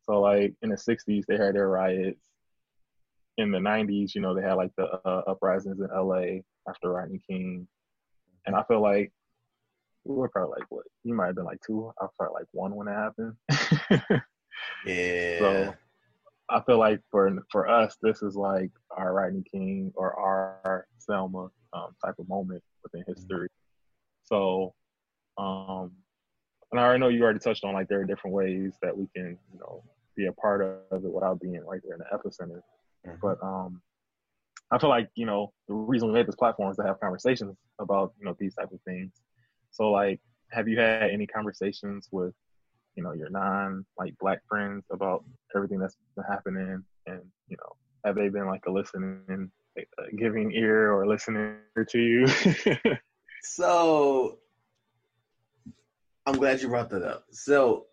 [0.04, 2.20] So like in the '60s they had their riots.
[3.38, 7.20] In the '90s, you know, they had like the uh, uprisings in LA after Rodney
[7.26, 7.66] King,
[8.46, 9.12] and I feel like
[10.04, 11.90] we were probably like what you might have been like two.
[11.98, 13.34] I was probably like one when it happened.
[14.86, 15.38] Yeah.
[15.38, 15.74] So
[16.48, 21.50] I feel like for for us, this is like our Rodney King or our Selma
[21.72, 23.48] um, type of moment within history.
[24.24, 24.74] So,
[25.38, 25.92] um,
[26.70, 29.06] and I already know you already touched on like there are different ways that we
[29.14, 29.82] can, you know,
[30.16, 32.60] be a part of it without being right there in the epicenter.
[33.06, 33.20] Mhm.
[33.20, 33.80] But um,
[34.70, 37.56] I feel like you know the reason we made this platform is to have conversations
[37.78, 39.12] about you know these type of things.
[39.70, 40.20] So like,
[40.50, 42.34] have you had any conversations with
[42.96, 45.24] you know your non like black friends about
[45.54, 49.50] everything that's been happening, and you know have they been like a listening,
[50.16, 51.56] giving ear or listening
[51.88, 52.26] to you?
[53.42, 54.38] So
[56.26, 57.24] I'm glad you brought that up.
[57.32, 57.86] So,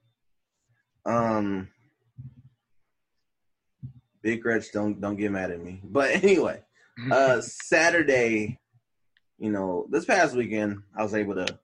[1.05, 1.69] um,
[4.21, 5.79] Big Rich, don't don't get mad at me.
[5.83, 6.63] But anyway,
[7.11, 8.59] uh, Saturday,
[9.37, 11.59] you know, this past weekend, I was able to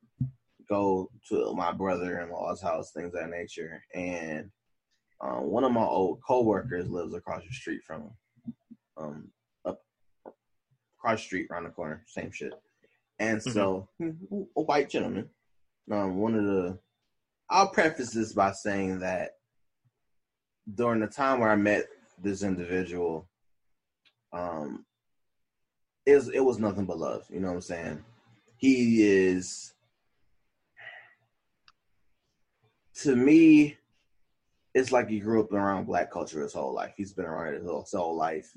[0.73, 4.49] go to my brother-in-law's house, things of that nature, and
[5.21, 8.11] um, one of my old coworkers lives across the street from him,
[8.97, 9.27] um,
[9.65, 9.81] up
[10.97, 12.53] across the street, around the corner, same shit.
[13.19, 15.29] And so, a white gentleman,
[15.91, 16.79] um, one of the,
[17.49, 19.35] I'll preface this by saying that
[20.75, 21.85] during the time where I met
[22.21, 23.29] this individual,
[24.33, 24.85] um,
[26.05, 27.25] it it was nothing but love.
[27.29, 28.03] You know what I'm saying?
[28.57, 29.73] He is,
[33.03, 33.77] to me,
[34.73, 36.93] it's like he grew up around black culture his whole life.
[36.97, 38.51] He's been around it his whole, his whole life.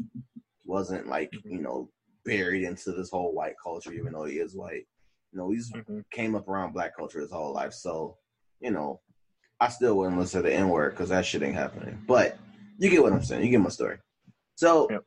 [0.64, 1.90] Wasn't like, you know,
[2.24, 4.86] buried into this whole white culture, even though he is white.
[5.32, 6.04] You know, he's Mhm.
[6.10, 7.72] came up around black culture his whole life.
[7.72, 8.18] So,
[8.60, 9.00] you know,
[9.60, 12.02] I still wouldn't listen to the N word because that shit ain't happening.
[12.06, 12.38] But
[12.78, 13.44] you get what I'm saying.
[13.44, 13.98] You get my story.
[14.56, 15.04] So Yep.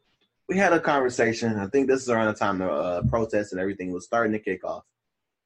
[0.47, 1.57] we had a conversation.
[1.57, 4.39] I think this is around the time the uh, protest and everything was starting to
[4.39, 4.83] kick off.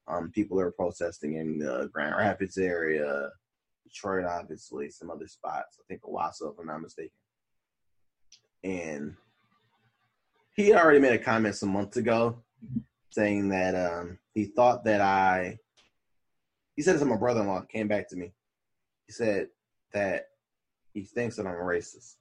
[0.06, 3.30] Um, people are protesting in the Grand Rapids area,
[3.84, 5.78] Detroit, obviously, some other spots.
[5.78, 7.10] I think Owosso, if I'm not mistaken.
[8.64, 9.14] And
[10.56, 12.42] he had already made a comment some months ago
[13.10, 15.58] saying that um, he thought that I.
[16.76, 17.66] He said to my brother-in-law.
[17.70, 18.32] Came back to me.
[19.06, 19.48] He said
[19.92, 20.26] that
[20.92, 22.14] he thinks that I'm racist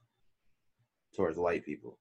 [1.16, 1.97] towards white people.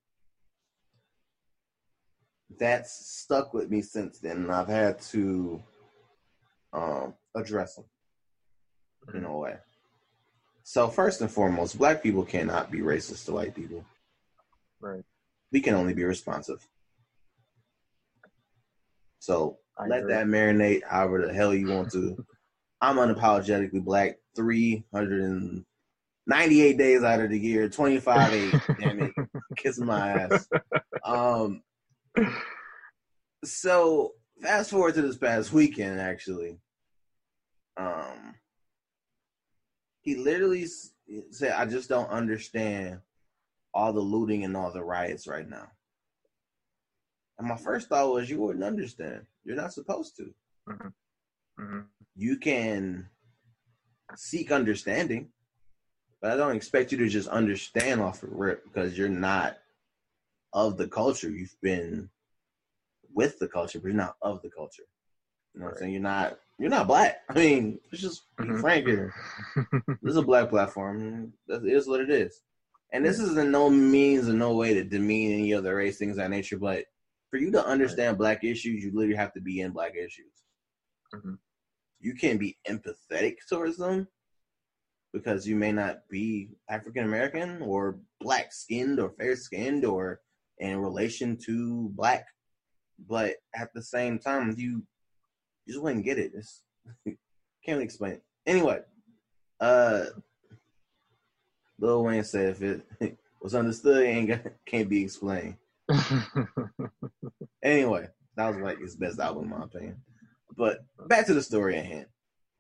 [2.59, 5.63] That's stuck with me since then, and I've had to
[6.75, 7.85] um, address him
[9.15, 9.57] in a way.
[10.65, 13.85] So first and foremost, black people cannot be racist to white people.
[14.81, 15.03] right.
[15.51, 16.67] We can only be responsive.
[19.19, 20.15] So I let agree.
[20.15, 22.25] that marinate however the hell you want to.
[22.81, 28.55] I'm unapologetically black 398 days out of the year, 25 8.
[28.81, 29.13] Damn it.
[29.57, 30.49] Kiss my ass.
[31.05, 31.63] Um,
[33.45, 36.57] so fast forward to this past weekend, actually.
[37.77, 38.37] Um,
[40.03, 40.67] he literally
[41.31, 43.01] said, I just don't understand
[43.73, 45.69] all the looting and all the riots right now.
[47.39, 49.27] And my first thought was, you wouldn't understand.
[49.45, 50.35] You're not supposed to.
[50.69, 51.87] Mhm.
[52.15, 53.09] You can
[54.17, 55.33] seek understanding,
[56.21, 59.59] but I don't expect you to just understand off the rip because you're not
[60.53, 61.31] of the culture.
[61.31, 62.11] You've been
[63.15, 64.85] with the culture, but you're not of the culture.
[65.55, 65.93] You know what I'm saying?
[65.93, 67.19] You're not you're not black.
[67.29, 68.61] I mean, let's just be Mhm.
[68.61, 69.13] frank here.
[70.03, 71.33] This is a black platform.
[71.47, 72.43] That is what it is.
[72.93, 76.13] And this is in no means in no way to demean any other race, things
[76.13, 76.59] of that nature.
[76.59, 76.85] But
[77.31, 80.33] for you to understand black issues, you literally have to be in black issues.
[81.15, 81.39] Mhm.
[82.01, 84.09] You can't be empathetic towards them,
[85.13, 90.21] because you may not be African American or black skinned or fair skinned or
[90.59, 92.27] in relation to black.
[92.99, 94.87] But at the same time, you,
[95.67, 96.33] you just wouldn't get it.
[96.35, 96.63] It's,
[97.05, 97.19] can't
[97.69, 98.23] really explain it.
[98.47, 98.81] Anyway,
[99.61, 100.05] uh,
[101.79, 105.57] Lil Wayne said if it was understood, ain't can't be explained.
[107.63, 109.97] anyway, that was like his best album, in my opinion.
[110.57, 112.07] But back to the story at hand.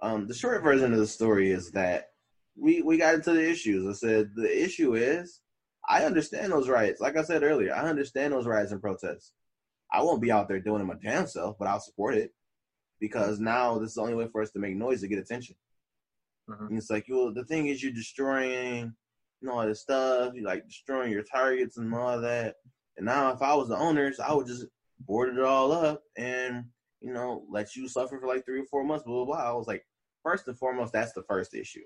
[0.00, 2.10] Um, the short version of the story is that
[2.56, 3.86] we we got into the issues.
[3.86, 5.40] I said the issue is
[5.88, 7.00] I understand those riots.
[7.00, 9.32] Like I said earlier, I understand those riots and protests.
[9.92, 12.32] I won't be out there doing it my damn self, but I'll support it
[13.02, 15.56] because now this is the only way for us to make noise to get attention.
[16.48, 16.66] Mm-hmm.
[16.68, 17.32] And it's like you.
[17.34, 18.94] The thing is, you're destroying,
[19.40, 20.34] you know, all this stuff.
[20.36, 22.54] You like destroying your targets and all that.
[22.96, 24.66] And now, if I was the owners, I would just
[25.00, 26.64] board it all up and
[27.00, 29.04] you know let you suffer for like three or four months.
[29.04, 29.50] Blah blah blah.
[29.50, 29.84] I was like,
[30.22, 31.82] first and foremost, that's the first issue.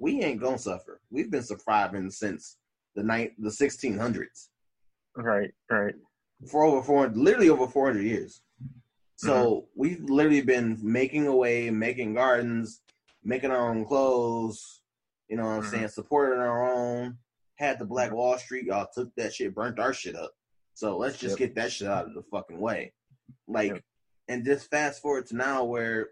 [0.00, 1.00] We ain't gonna suffer.
[1.10, 2.56] We've been surviving since
[2.96, 4.48] the night the 1600s.
[5.16, 5.94] Right, right.
[6.50, 8.42] For over 400, literally over 400 years.
[9.20, 9.80] So mm-hmm.
[9.80, 12.80] we've literally been making away, making gardens,
[13.22, 14.80] making our own clothes.
[15.28, 15.70] You know what I'm mm-hmm.
[15.70, 15.88] saying?
[15.88, 17.18] Supporting our own.
[17.56, 20.32] Had the Black Wall Street, y'all took that shit, burnt our shit up.
[20.72, 21.48] So let's just yep.
[21.50, 22.94] get that shit out of the fucking way.
[23.46, 23.82] Like, yep.
[24.26, 26.08] and just fast forward to now where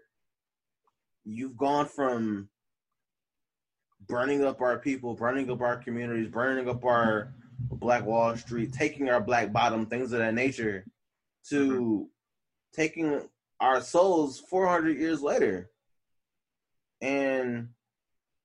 [1.25, 2.49] you've gone from
[4.07, 9.09] burning up our people, burning up our communities, burning up our Black Wall Street, taking
[9.09, 10.85] our black bottom, things of that nature,
[11.49, 12.03] to mm-hmm.
[12.73, 13.27] Taking
[13.59, 15.69] our souls 400 years later.
[17.01, 17.69] And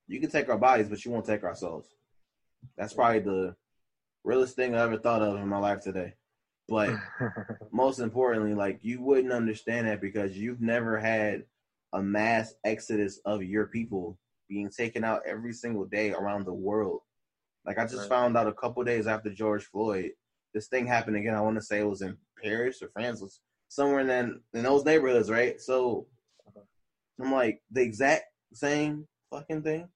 [0.07, 1.87] you can take our bodies, but you won't take our souls.
[2.77, 3.57] That's probably the
[4.23, 6.15] realest thing I ever thought of in my life today.
[6.69, 6.91] But
[7.73, 11.45] most importantly, like you wouldn't understand that because you've never had
[11.93, 14.19] a mass exodus of your people
[14.49, 17.01] being taken out every single day around the world.
[17.67, 18.09] Like I just right.
[18.09, 20.13] found out a couple days after George Floyd,
[20.53, 21.35] this thing happened again.
[21.35, 24.63] I want to say it was in Paris or France, was somewhere in then in
[24.63, 25.61] those neighborhoods, right?
[25.61, 26.07] So.
[27.21, 29.89] I'm like the exact same fucking thing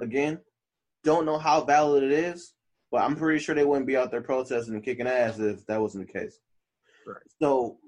[0.00, 0.40] again.
[1.04, 2.54] Don't know how valid it is,
[2.90, 5.80] but I'm pretty sure they wouldn't be out there protesting and kicking ass if that
[5.80, 6.40] wasn't the case.
[7.06, 7.16] Right.
[7.40, 7.78] So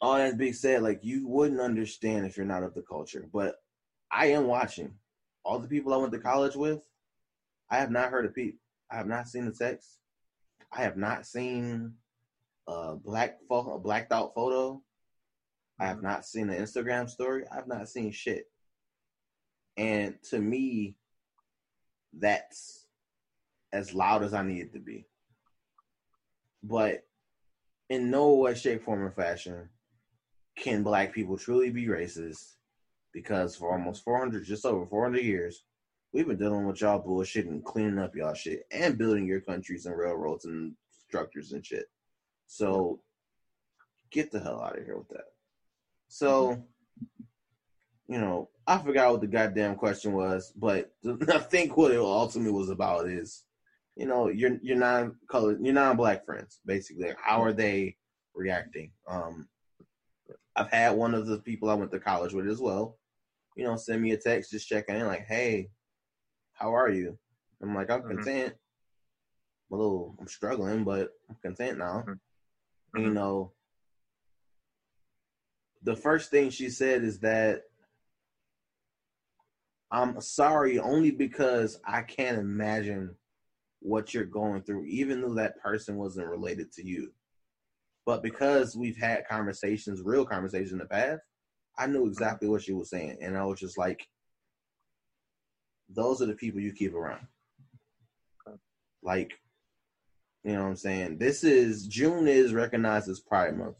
[0.00, 3.28] all that being said, like you wouldn't understand if you're not of the culture.
[3.32, 3.56] But
[4.10, 4.94] I am watching.
[5.44, 6.80] All the people I went to college with,
[7.70, 8.58] I have not heard a peep.
[8.90, 9.98] I have not seen the text.
[10.72, 11.92] I have not seen
[12.66, 14.82] a black a blacked out photo.
[15.80, 16.06] I have mm-hmm.
[16.06, 17.44] not seen an Instagram story.
[17.50, 18.44] I have not seen shit.
[19.76, 20.96] And to me,
[22.16, 22.86] that's
[23.72, 25.06] as loud as I need it to be.
[26.62, 27.02] But
[27.90, 29.68] in no way, shape, form, or fashion
[30.56, 32.54] can black people truly be racist
[33.12, 35.64] because for almost 400, just over 400 years,
[36.12, 39.86] we've been dealing with y'all bullshit and cleaning up y'all shit and building your countries
[39.86, 40.74] and railroads and
[41.08, 41.86] structures and shit.
[42.46, 43.00] So
[44.10, 45.26] get the hell out of here with that.
[46.08, 46.62] So,
[48.06, 50.92] you know, I forgot what the goddamn question was, but
[51.32, 53.44] I think what it ultimately was about is,
[53.96, 57.12] you know, your your non colored your non black friends, basically.
[57.20, 57.96] How are they
[58.34, 58.90] reacting?
[59.08, 59.48] Um
[60.56, 62.96] I've had one of the people I went to college with as well,
[63.56, 65.70] you know, send me a text just checking in, like, hey,
[66.52, 67.18] how are you?
[67.62, 68.16] I'm like, I'm mm-hmm.
[68.16, 68.54] content.
[69.72, 72.04] A little, I'm struggling, but I'm content now.
[72.06, 72.12] Mm-hmm.
[72.94, 73.14] You mm-hmm.
[73.14, 73.52] know,
[75.82, 77.62] the first thing she said is that
[79.90, 83.14] I'm sorry only because I can't imagine
[83.80, 87.12] what you're going through, even though that person wasn't related to you.
[88.06, 91.20] But because we've had conversations, real conversations in the past,
[91.78, 92.08] I knew mm-hmm.
[92.08, 93.18] exactly what she was saying.
[93.20, 94.06] And I was just like,
[95.88, 97.26] those are the people you keep around.
[99.02, 99.32] Like,
[100.44, 101.18] you know what I'm saying?
[101.18, 103.76] This is June is recognized as Pride Month.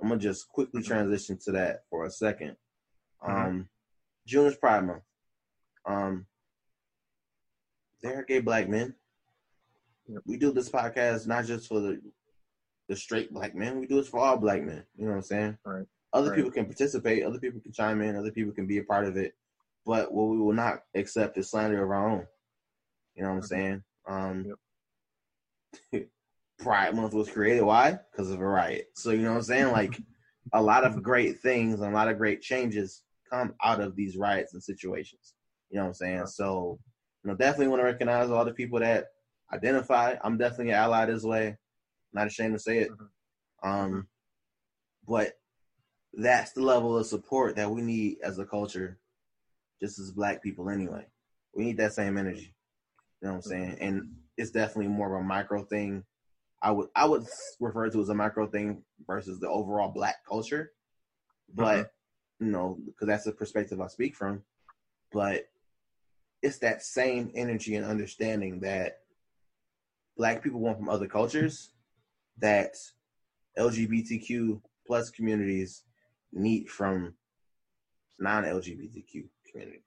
[0.00, 0.92] I'm gonna just quickly mm-hmm.
[0.92, 2.54] transition to that for a 2nd
[3.22, 3.30] mm-hmm.
[3.30, 3.68] Um,
[4.26, 5.02] June is Pride Month.
[5.84, 6.26] Um,
[8.02, 8.94] there are gay black men.
[10.24, 12.00] We do this podcast not just for the
[12.88, 13.80] the straight black men.
[13.80, 14.84] We do this for all black men.
[14.96, 15.58] You know what I'm saying?
[15.64, 15.86] Right.
[16.12, 16.36] Other right.
[16.36, 17.24] people can participate.
[17.24, 18.14] Other people can chime in.
[18.14, 19.34] Other people can be a part of it.
[19.84, 22.26] But what we will not accept is slander of our own.
[23.16, 23.46] You know what I'm mm-hmm.
[23.46, 23.82] saying?
[24.06, 24.56] Um, yep.
[26.58, 27.62] Pride Month was created.
[27.62, 27.98] Why?
[28.10, 28.86] Because of a riot.
[28.94, 29.66] So you know what I'm saying?
[29.72, 30.00] Like
[30.52, 34.16] a lot of great things and a lot of great changes come out of these
[34.16, 35.34] riots and situations.
[35.70, 36.26] You know what I'm saying?
[36.26, 36.78] So,
[37.24, 39.06] you know, definitely want to recognize all the people that
[39.52, 40.14] identify.
[40.22, 41.56] I'm definitely an ally this way.
[42.12, 42.90] Not ashamed to say it.
[42.90, 43.68] Mm-hmm.
[43.68, 44.08] Um,
[45.06, 45.32] but
[46.12, 48.98] that's the level of support that we need as a culture
[49.80, 51.04] just as black people anyway.
[51.54, 52.54] We need that same energy.
[53.20, 53.76] You know what I'm saying?
[53.80, 56.04] And it's definitely more of a micro thing.
[56.62, 57.24] I would I would
[57.60, 60.72] refer to as a micro thing versus the overall black culture.
[61.54, 62.46] But mm-hmm.
[62.46, 64.42] you know, because that's the perspective I speak from.
[65.12, 65.48] But
[66.42, 69.00] it's that same energy and understanding that
[70.16, 71.70] black people want from other cultures
[72.38, 72.74] that
[73.58, 75.82] LGBTQ plus communities
[76.32, 77.14] need from
[78.18, 79.82] non-LGBTQ communities.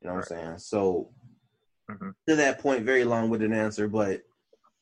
[0.00, 0.40] You know what right.
[0.40, 0.58] I'm saying?
[0.58, 1.10] So
[1.90, 2.10] mm-hmm.
[2.28, 4.22] to that point, very long with an answer, but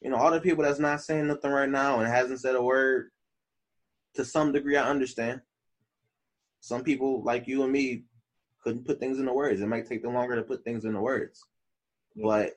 [0.01, 2.63] you know, all the people that's not saying nothing right now and hasn't said a
[2.63, 3.11] word,
[4.15, 5.41] to some degree, I understand.
[6.61, 8.05] Some people like you and me
[8.63, 9.61] couldn't put things into words.
[9.61, 11.41] It might take them longer to put things into words,
[12.15, 12.25] yeah.
[12.25, 12.53] but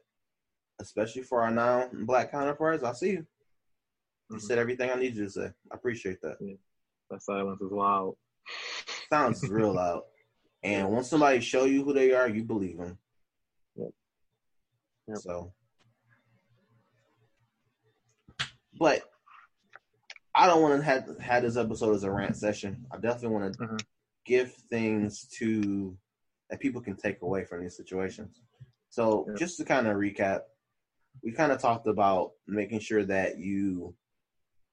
[0.79, 3.25] especially for our non-black counterparts, I see you.
[4.29, 4.39] You mm-hmm.
[4.39, 5.49] said everything I need you to say.
[5.71, 6.37] I appreciate that.
[6.39, 6.55] Yeah.
[7.09, 8.15] That silence is loud.
[9.11, 10.03] Sounds real loud.
[10.63, 12.97] And once somebody show you who they are, you believe them.
[15.11, 15.19] Yep.
[15.19, 15.53] So,
[18.79, 19.03] but
[20.33, 22.85] I don't want to have have this episode as a rant session.
[22.91, 23.75] I definitely want to mm-hmm.
[24.25, 25.97] give things to
[26.49, 28.41] that people can take away from these situations.
[28.89, 29.37] So, yep.
[29.37, 30.41] just to kind of recap,
[31.23, 33.93] we kind of talked about making sure that you,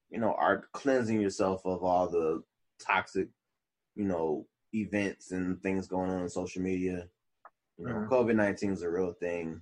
[0.09, 2.43] you know, are cleansing yourself of all the
[2.81, 3.27] toxic,
[3.95, 7.07] you know, events and things going on in social media.
[7.77, 8.13] You know, mm-hmm.
[8.13, 9.61] COVID nineteen is a real thing.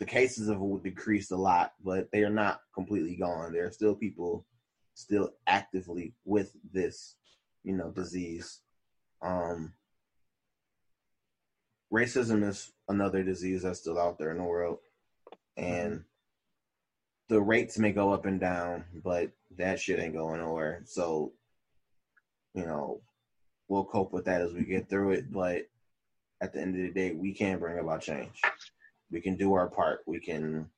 [0.00, 3.52] The cases have decreased a lot, but they are not completely gone.
[3.52, 4.44] There are still people
[4.94, 7.16] still actively with this,
[7.62, 8.60] you know, disease.
[9.22, 9.72] Um,
[11.92, 14.78] racism is another disease that's still out there in the world,
[15.56, 16.04] and
[17.28, 20.82] the rates may go up and down, but that shit ain't going nowhere.
[20.84, 21.32] So,
[22.54, 23.00] you know,
[23.68, 25.32] we'll cope with that as we get through it.
[25.32, 25.62] But
[26.40, 28.40] at the end of the day, we can bring about change.
[29.10, 30.00] We can do our part.
[30.06, 30.68] We can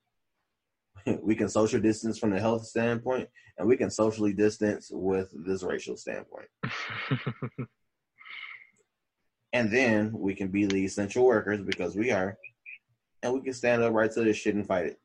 [1.23, 5.63] we can social distance from the health standpoint, and we can socially distance with this
[5.63, 6.49] racial standpoint.
[9.53, 12.37] and then we can be the essential workers because we are,
[13.23, 15.01] and we can stand up right to this shit and fight it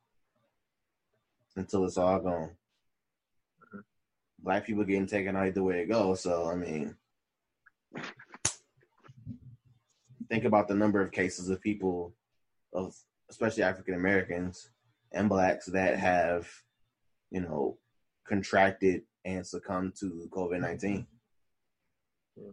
[1.55, 2.51] until it's all gone.
[4.39, 6.21] Black people getting taken out the way it goes.
[6.21, 6.95] So I mean,
[10.29, 12.15] think about the number of cases of people
[12.73, 12.95] of
[13.31, 14.69] especially African Americans
[15.11, 16.47] and blacks that have,
[17.31, 17.77] you know,
[18.27, 21.07] contracted and succumbed to COVID nineteen.
[22.37, 22.43] Mm-hmm.
[22.43, 22.51] Yeah.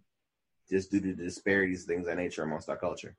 [0.70, 3.16] Just due to the disparities, things of that nature amongst our culture.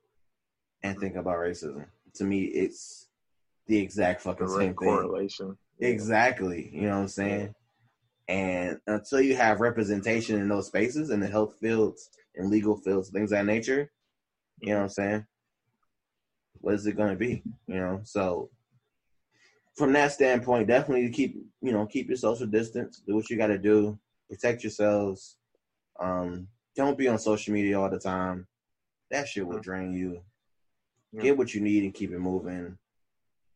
[0.82, 1.84] And think about racism.
[2.14, 3.08] To me, it's
[3.66, 5.56] the exact fucking Direct same correlation.
[5.78, 5.88] Yeah.
[5.88, 6.70] Exactly.
[6.72, 7.54] You know what I'm saying?
[8.28, 13.10] And until you have representation in those spaces in the health fields and legal fields,
[13.10, 13.90] things of that nature,
[14.60, 15.26] you know what I'm saying?
[16.60, 17.42] What is it going to be?
[17.66, 18.50] You know, so
[19.76, 23.02] from that standpoint, definitely keep you know keep your social distance.
[23.06, 23.98] Do what you got to do.
[24.28, 25.36] Protect yourselves.
[25.98, 28.46] Um, don't be on social media all the time.
[29.10, 30.20] That shit will drain you.
[31.20, 32.78] Get what you need and keep it moving.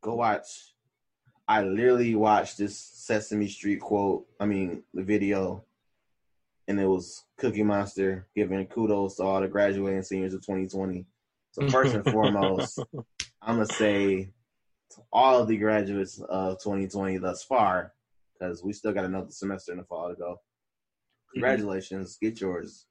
[0.02, 0.74] Go watch
[1.46, 4.26] I literally watched this Sesame Street quote.
[4.40, 5.64] I mean, the video,
[6.66, 11.04] and it was Cookie Monster giving kudos to all the graduating seniors of 2020.
[11.54, 12.80] So first and foremost,
[13.40, 14.30] I'm gonna say
[14.90, 17.92] to all of the graduates of 2020 thus far,
[18.32, 20.32] because we still got another semester in the fall to go.
[20.32, 21.34] Mm-hmm.
[21.34, 22.26] Congratulations, mm-hmm.
[22.26, 22.86] get yours,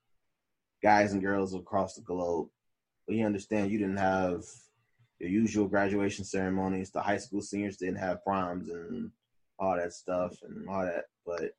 [0.82, 2.48] guys and girls across the globe.
[3.10, 4.44] You understand you didn't have
[5.20, 6.90] your usual graduation ceremonies.
[6.90, 9.12] The high school seniors didn't have proms and
[9.60, 11.52] all that stuff and all that, but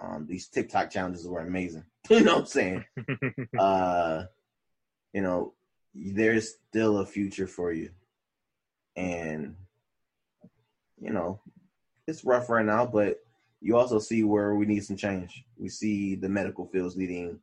[0.00, 1.84] um, these TikTok challenges were amazing.
[2.10, 2.84] you know what I'm saying?
[3.58, 4.22] uh,
[5.12, 5.54] you know,
[5.94, 7.90] there's still a future for you,
[8.96, 9.54] and
[11.00, 11.40] you know,
[12.06, 13.18] it's rough right now, but
[13.60, 15.44] you also see where we need some change.
[15.56, 17.38] We see the medical fields needing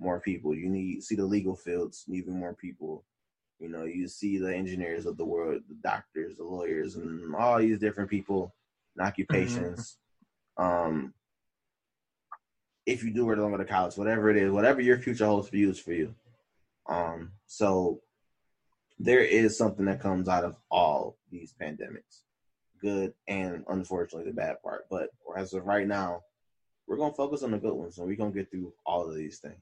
[0.00, 0.54] more people.
[0.54, 3.04] You need see the legal fields needing more people.
[3.58, 7.58] You know, you see the engineers of the world, the doctors, the lawyers, and all
[7.58, 8.54] these different people
[8.96, 9.96] and occupations.
[10.58, 10.64] Mm-hmm.
[10.64, 11.14] Um,
[12.86, 15.48] if you do where to go to college, whatever it is, whatever your future holds
[15.48, 16.14] for you is for you.
[16.88, 18.00] Um, so
[18.98, 22.22] there is something that comes out of all these pandemics,
[22.80, 24.86] good and unfortunately the bad part.
[24.90, 26.22] But as of right now,
[26.86, 29.38] we're gonna focus on the good ones, and we're gonna get through all of these
[29.38, 29.60] things.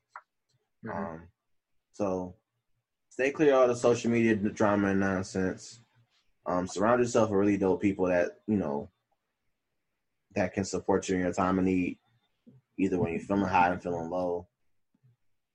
[0.85, 0.99] Mm-hmm.
[0.99, 1.23] Um,
[1.93, 2.35] so
[3.11, 5.81] stay clear of all the social media drama and nonsense.
[6.47, 8.91] Um, surround yourself with really dope people that you know
[10.35, 11.99] that can support you in your time of need,
[12.79, 14.47] either when you're feeling high and feeling low.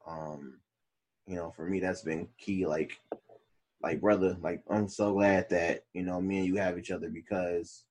[0.05, 0.60] Um,
[1.27, 2.65] you know, for me, that's been key.
[2.65, 2.99] Like,
[3.81, 7.09] like brother, like I'm so glad that you know me and you have each other
[7.09, 7.83] because,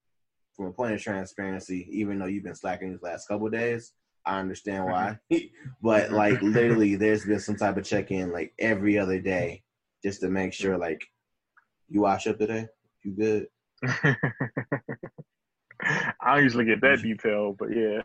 [0.57, 3.93] from a point of transparency, even though you've been slacking these last couple days,
[4.25, 5.19] I understand why.
[5.33, 5.47] Mm-hmm.
[5.83, 9.63] but like literally, there's been some type of check in like every other day,
[10.03, 11.07] just to make sure like
[11.89, 12.67] you wash up today,
[13.03, 13.47] you good.
[15.83, 18.03] I don't usually get that detail, but yeah.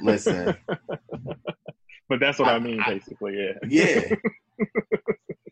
[0.00, 0.56] Listen.
[2.08, 3.52] but that's what I, I mean, basically, yeah.
[3.68, 4.14] Yeah.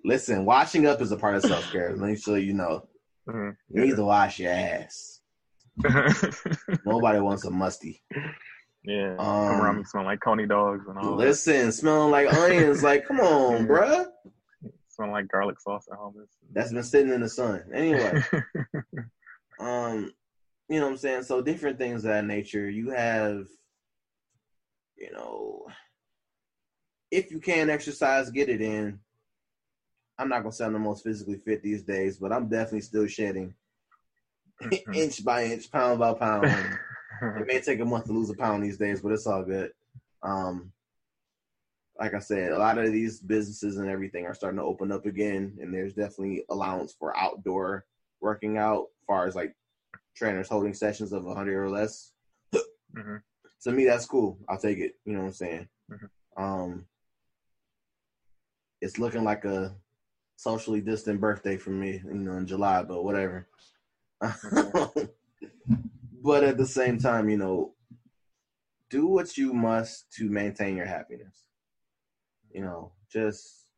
[0.05, 1.95] Listen, washing up is a part of self care.
[1.95, 2.89] Let me show you know.
[3.29, 3.77] Mm-hmm.
[3.77, 5.21] You need to wash your ass.
[6.85, 8.03] Nobody wants a musty.
[8.85, 9.17] Yeah.
[9.19, 11.73] Um, come around me smelling like coney dogs and all Listen, that.
[11.73, 12.83] smelling like onions.
[12.83, 14.07] like, come on, bruh.
[14.89, 16.15] Smelling like garlic sauce at home.
[16.53, 17.65] That's been sitting in the sun.
[17.73, 18.23] Anyway.
[19.61, 20.13] um,
[20.69, 21.23] you know what I'm saying?
[21.25, 22.69] So different things of that nature.
[22.69, 23.47] You have,
[24.97, 25.67] you know,
[27.11, 28.99] if you can exercise, get it in.
[30.19, 33.07] I'm not gonna say I'm the most physically fit these days, but I'm definitely still
[33.07, 33.55] shedding
[34.63, 34.95] mm-hmm.
[34.95, 36.47] inch by inch, pound by pound.
[37.23, 39.73] it may take a month to lose a pound these days, but it's all good.
[40.23, 40.73] Um,
[41.99, 45.07] like I said, a lot of these businesses and everything are starting to open up
[45.07, 47.87] again, and there's definitely allowance for outdoor
[48.21, 49.55] working out, as far as like
[50.17, 52.13] trainers holding sessions of 100 or less.
[52.55, 53.17] mm-hmm.
[53.65, 54.39] To me, that's cool.
[54.49, 54.95] I'll take it.
[55.05, 55.69] You know what I'm saying?
[55.91, 56.43] Mm-hmm.
[56.43, 56.85] Um,
[58.81, 59.75] it's looking like a
[60.37, 63.49] socially distant birthday for me, you know, in July, but whatever.
[66.23, 67.75] but at the same time, you know,
[68.91, 71.45] do what you must to maintain your happiness.
[72.53, 73.69] You know, just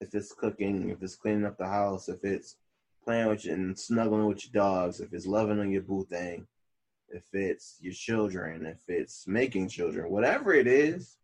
[0.00, 2.56] if it's cooking, if it's cleaning up the house, if it's
[3.02, 6.46] playing with you and snuggling with your dogs, if it's loving on your boo thing,
[7.08, 11.16] if it's your children, if it's making children, whatever it is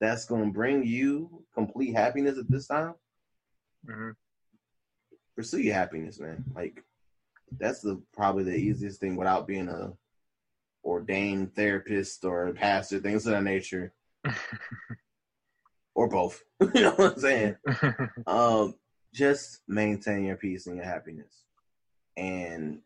[0.00, 2.94] that's going to bring you complete happiness at this time,
[3.86, 4.10] mm-hmm.
[5.36, 6.44] pursue your happiness, man.
[6.54, 6.82] Like
[7.58, 9.92] that's the probably the easiest thing without being a
[10.84, 13.92] ordained therapist or a pastor, things of that nature,
[15.94, 16.42] or both.
[16.74, 17.56] you know what I'm saying?
[18.26, 18.74] um,
[19.12, 21.44] just maintain your peace and your happiness.
[22.16, 22.80] And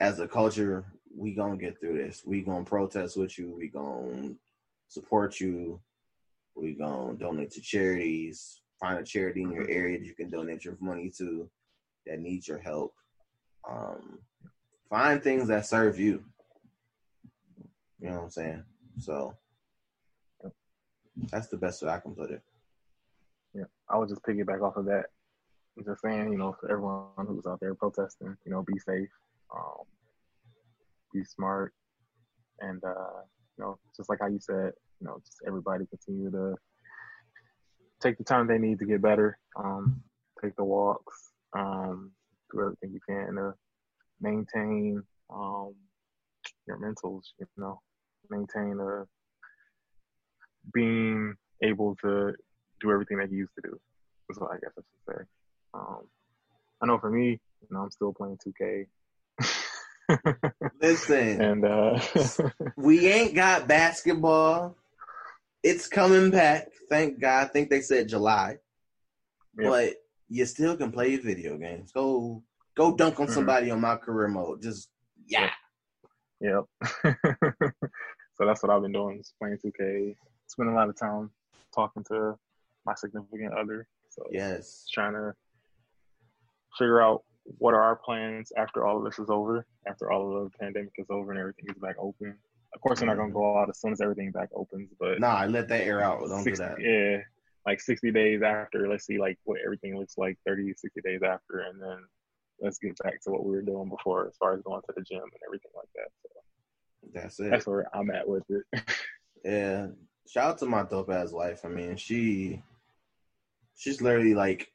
[0.00, 2.22] as a culture, we gonna get through this.
[2.24, 3.54] We gonna protest with you.
[3.54, 4.34] We gonna
[4.92, 5.80] support you.
[6.54, 8.60] We gonna donate to charities.
[8.78, 11.48] Find a charity in your area that you can donate your money to
[12.06, 12.92] that needs your help.
[13.68, 14.18] Um,
[14.90, 16.24] find things that serve you.
[18.00, 18.64] You know what I'm saying?
[18.98, 19.34] So
[21.30, 22.42] that's the best way I can put it.
[23.54, 25.06] Yeah, I would just piggyback off of that.
[25.86, 29.08] Just saying, you know, for everyone who's out there protesting, you know, be safe,
[29.54, 29.84] um,
[31.14, 31.72] be smart,
[32.60, 33.22] and uh,
[33.58, 36.54] you know, just like how you said, you know, just everybody continue to
[38.00, 40.02] take the time they need to get better, um,
[40.42, 42.10] take the walks, um,
[42.52, 43.54] do everything you can to
[44.20, 45.74] maintain um,
[46.66, 47.80] your mentals, you know,
[48.30, 49.04] maintain a
[50.72, 52.32] being able to
[52.80, 53.78] do everything that you used to do.
[54.30, 55.24] Is what I guess I should say.
[55.74, 56.06] Um,
[56.82, 58.86] I know for me, you know, I'm still playing 2K.
[60.80, 62.00] Listen, and uh,
[62.76, 64.76] we ain't got basketball.
[65.62, 66.68] It's coming back.
[66.88, 67.44] Thank God.
[67.44, 68.58] I think they said July,
[69.58, 69.70] yep.
[69.70, 69.94] but
[70.28, 71.92] you still can play video games.
[71.92, 72.42] Go
[72.76, 73.34] go dunk on mm-hmm.
[73.34, 73.76] somebody mm-hmm.
[73.76, 74.62] on my career mode.
[74.62, 74.88] Just
[75.26, 75.50] yeah.
[76.40, 76.64] Yep.
[77.04, 80.16] so that's what I've been doing, is playing 2K.
[80.48, 81.30] Spending a lot of time
[81.72, 82.36] talking to
[82.84, 83.86] my significant other.
[84.10, 85.34] So yes, trying to
[86.76, 87.22] figure out
[87.58, 90.92] what are our plans after all of this is over, after all of the pandemic
[90.96, 92.36] is over and everything is back open.
[92.74, 93.38] Of course, we're not gonna mm-hmm.
[93.38, 96.20] go out as soon as everything back opens, but nah, I let that air out.
[96.20, 96.80] Don't 60, do that.
[96.80, 97.18] Yeah,
[97.66, 98.88] like 60 days after.
[98.88, 101.98] Let's see, like what everything looks like 30, 60 days after, and then
[102.60, 105.02] let's get back to what we were doing before, as far as going to the
[105.02, 106.08] gym and everything like that.
[106.22, 106.28] So
[107.12, 107.50] that's it.
[107.50, 108.64] That's where I'm at with it.
[109.44, 109.88] yeah.
[110.28, 111.64] Shout out to my dope ass wife.
[111.64, 112.62] I mean, she
[113.76, 114.68] she's literally like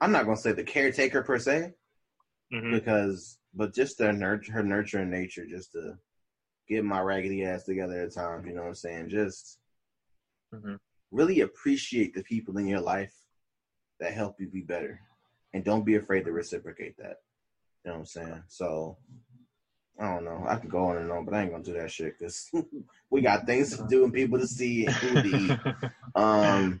[0.00, 1.72] I'm not gonna say the caretaker per se,
[2.54, 2.72] mm-hmm.
[2.72, 5.96] because but just the nurture her nurturing nature, just to
[6.68, 8.46] get my raggedy ass together at times.
[8.46, 9.08] You know what I'm saying?
[9.10, 9.58] Just
[10.54, 10.74] mm-hmm.
[11.10, 13.14] really appreciate the people in your life
[14.00, 15.00] that help you be better,
[15.52, 17.18] and don't be afraid to reciprocate that.
[17.84, 18.42] You know what I'm saying?
[18.48, 18.96] So
[20.00, 20.44] I don't know.
[20.48, 22.50] I can go on and on, but I ain't gonna do that shit because
[23.10, 25.90] we got things to do and people to see and food to eat.
[26.16, 26.80] Um,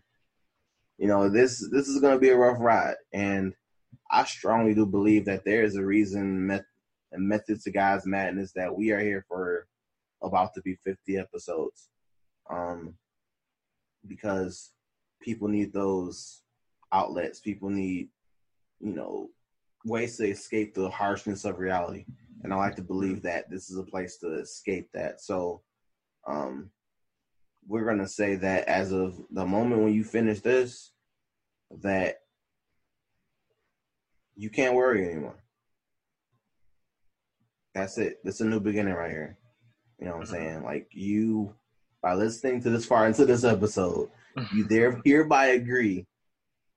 [0.96, 3.52] you know this this is gonna be a rough ride, and
[4.10, 6.64] I strongly do believe that there is a reason met,
[7.12, 9.66] and method to God's madness that we are here for
[10.22, 11.88] about to be 50 episodes,
[12.50, 12.94] um,
[14.06, 14.72] because
[15.22, 16.42] people need those
[16.92, 17.40] outlets.
[17.40, 18.08] People need,
[18.80, 19.30] you know,
[19.84, 22.04] ways to escape the harshness of reality.
[22.42, 25.20] And I like to believe that this is a place to escape that.
[25.20, 25.62] So,
[26.26, 26.70] um,
[27.66, 30.92] we're gonna say that as of the moment when you finish this,
[31.82, 32.18] that
[34.36, 35.36] you can't worry anymore.
[37.74, 38.18] That's it.
[38.24, 39.36] It's a new beginning right here.
[39.98, 40.34] You know what I'm Mm-hmm.
[40.34, 40.62] saying?
[40.64, 41.54] Like you,
[42.02, 44.10] by listening to this far into this episode,
[44.54, 46.06] you there hereby agree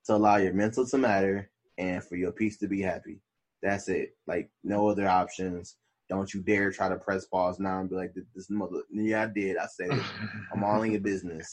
[0.05, 3.20] to allow your mental to matter and for your peace to be happy.
[3.62, 4.16] That's it.
[4.26, 5.76] Like no other options.
[6.10, 9.26] Don't you dare try to press pause now and be like, "This mother." Yeah, I
[9.28, 9.58] did.
[9.58, 10.05] I said it.
[10.53, 11.47] I'm all in your business.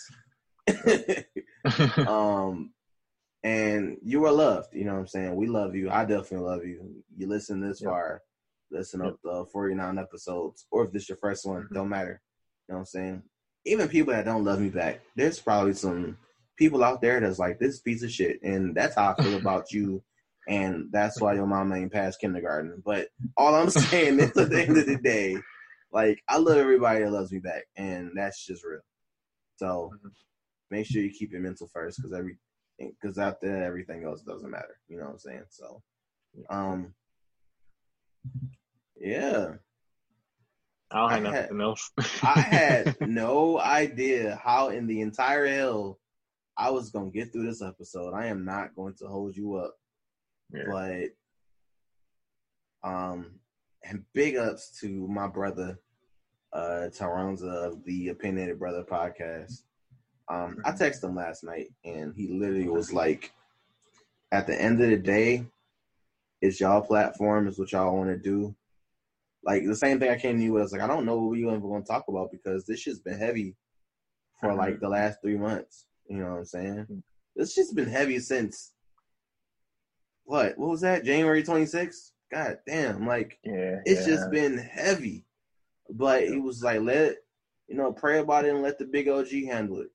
[2.06, 2.72] um,
[3.44, 4.74] and you are loved.
[4.74, 5.36] You know what I'm saying?
[5.36, 5.90] We love you.
[5.90, 7.04] I definitely love you.
[7.16, 7.90] You listen this Yep.
[7.90, 8.22] far,
[8.70, 9.08] listen Yep.
[9.12, 11.74] up the 49 episodes, or if this your first one, Mhm.
[11.74, 12.20] don't matter.
[12.68, 13.22] You know what I'm saying?
[13.66, 16.18] Even people that don't love me back, there's probably some
[16.56, 19.70] people out there that's like this piece of shit, and that's how I feel about
[19.72, 20.02] you.
[20.46, 22.82] And that's why your mom ain't past kindergarten.
[22.84, 25.36] But all I'm saying is, at the end of the day,
[25.92, 28.80] like I love everybody that loves me back, and that's just real.
[29.56, 30.12] So Mhm.
[30.70, 32.38] make sure you keep your mental first, because every
[32.78, 34.78] because after there everything else doesn't matter.
[34.88, 35.44] You know what I'm saying?
[35.48, 35.82] So,
[36.50, 36.94] um,
[38.96, 39.54] yeah,
[40.90, 41.90] I don't have I had- nothing else.
[42.22, 45.98] I had no idea how in the entire hell
[46.56, 48.14] I was gonna get through this episode.
[48.14, 49.74] I am not going to hold you up,
[50.52, 50.62] Yeah.
[50.70, 51.08] but
[52.88, 53.40] um,
[53.82, 55.78] and big ups to my brother,
[56.52, 59.62] uh, Tyronza of the Opinionated Brother podcast.
[60.28, 63.32] Um, I texted him last night, and he literally was like,
[64.32, 65.44] "At the end of the day,
[66.40, 67.46] it's y'all platform.
[67.46, 68.54] Is what y'all want to do."
[69.44, 70.62] Like the same thing I came to you with.
[70.62, 72.80] I was like, I don't know what we even going to talk about because this
[72.80, 73.54] shit's been heavy
[74.40, 74.56] for Mhm.
[74.56, 75.86] like the last three months.
[76.08, 76.86] You know what I'm saying?
[76.86, 77.02] Mhm.
[77.36, 78.72] This shit's been heavy since
[80.24, 80.56] what?
[80.56, 81.04] What was that?
[81.04, 82.12] January 26th?
[82.30, 83.06] God damn!
[83.06, 83.82] Like yeah.
[83.84, 84.14] it's yeah.
[84.14, 85.26] just been heavy.
[85.90, 87.18] But he was like, let
[87.68, 89.90] you know, pray about it and let the big OG handle it.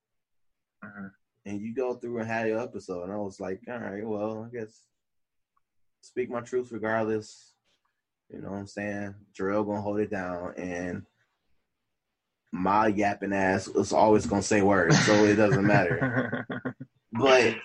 [0.84, 1.10] Mhm.
[1.46, 3.04] And you go through and have your episode.
[3.04, 4.86] And I was like, all right, well, I guess
[6.02, 7.54] speak my truth regardless.
[8.30, 9.14] You know what I'm saying?
[9.38, 11.04] Jarrell gonna hold it down and
[12.52, 16.46] my yapping ass is always gonna say words, so it doesn't matter.
[17.12, 17.56] But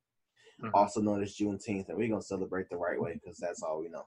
[0.62, 0.70] Mhm.
[0.72, 3.78] also known as juneteenth and we're going to celebrate the right way because that's all
[3.80, 4.06] we know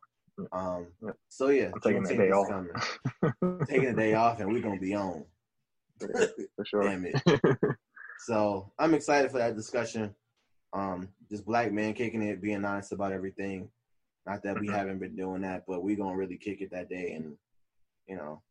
[0.52, 0.88] um
[1.28, 3.68] so yeah I'm taking Juneteenth day is off.
[3.68, 5.26] taking a day off and we're going to be on
[6.00, 6.84] For sure.
[6.84, 7.22] damn it
[8.18, 10.14] so I'm excited for that discussion.
[10.74, 13.72] Um, just black man kicking it, being honest about everything.
[14.26, 14.74] Not that we Mhm.
[14.74, 17.38] haven't been doing that, but we're gonna really kick it that day and
[18.08, 18.42] you know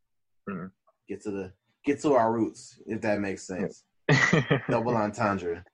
[0.48, 0.70] Mhm.
[1.08, 1.52] get to the
[1.84, 3.84] get to our roots, if that makes sense.
[4.68, 5.64] Double entendre.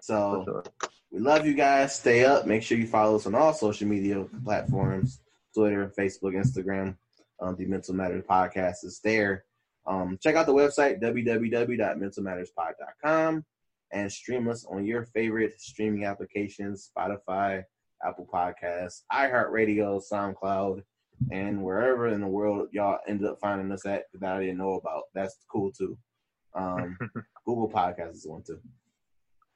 [0.00, 0.64] So sure.
[1.10, 1.94] We love you guys.
[1.94, 2.46] Stay up.
[2.46, 5.20] Make sure you follow us on all social media platforms:
[5.54, 6.96] Twitter, Facebook, Instagram.
[7.40, 9.44] Um, the Mental Matters Podcast is there.
[9.86, 13.44] Um, check out the website www.mentalmatterspod.com
[13.92, 17.62] and stream us on your favorite streaming applications: Spotify,
[18.04, 20.82] Apple Podcasts, iHeartRadio, SoundCloud,
[21.30, 24.74] and wherever in the world y'all ended up finding us at that I didn't know
[24.74, 25.04] about.
[25.14, 25.96] That's cool too.
[26.54, 26.98] Um,
[27.46, 28.60] Google Podcast is one too.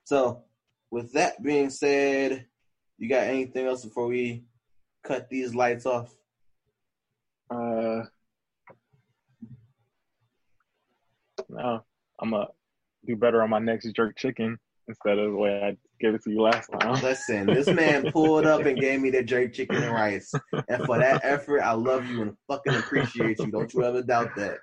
[0.04, 0.42] So,
[0.90, 2.46] with that being said,
[2.98, 4.44] you got anything else before we
[5.04, 6.14] cut these lights off?
[7.50, 8.02] Uh,
[11.48, 11.84] no,
[12.20, 12.46] I'm gonna
[13.06, 16.30] do better on my next jerk chicken instead of the way I gave it to
[16.30, 17.00] you last time.
[17.02, 20.32] Listen, this man pulled up and gave me the jerk chicken and rice,
[20.68, 23.50] and for that effort, I love you and fucking appreciate you.
[23.50, 24.58] Don't you ever doubt that.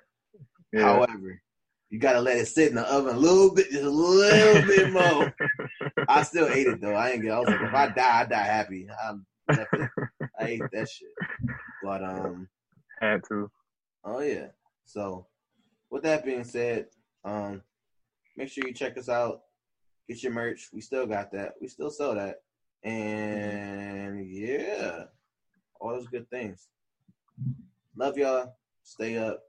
[0.72, 0.82] Yeah.
[0.82, 1.42] However,
[1.90, 4.92] you gotta let it sit in the oven a little bit, just a little bit
[4.92, 5.34] more.
[6.08, 6.94] I still ate it though.
[6.94, 7.32] I ain't get.
[7.32, 8.88] I was like, if I die, I die happy.
[9.06, 9.58] I'm, I
[10.40, 11.08] ate that shit.
[11.82, 12.48] But um,
[13.00, 13.50] Had to.
[14.04, 14.46] oh yeah.
[14.84, 15.26] So,
[15.90, 16.86] with that being said,
[17.24, 17.62] um,
[18.36, 19.42] make sure you check us out.
[20.08, 20.70] Get your merch.
[20.72, 21.52] We still got that.
[21.60, 22.36] We still sell that.
[22.82, 25.04] And yeah,
[25.78, 26.68] all those good things.
[27.94, 28.56] Love y'all.
[28.82, 29.40] Stay up.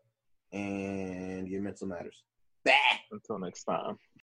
[0.52, 2.24] And your mental matters.
[2.66, 2.72] Bah!
[3.12, 3.98] Until next time.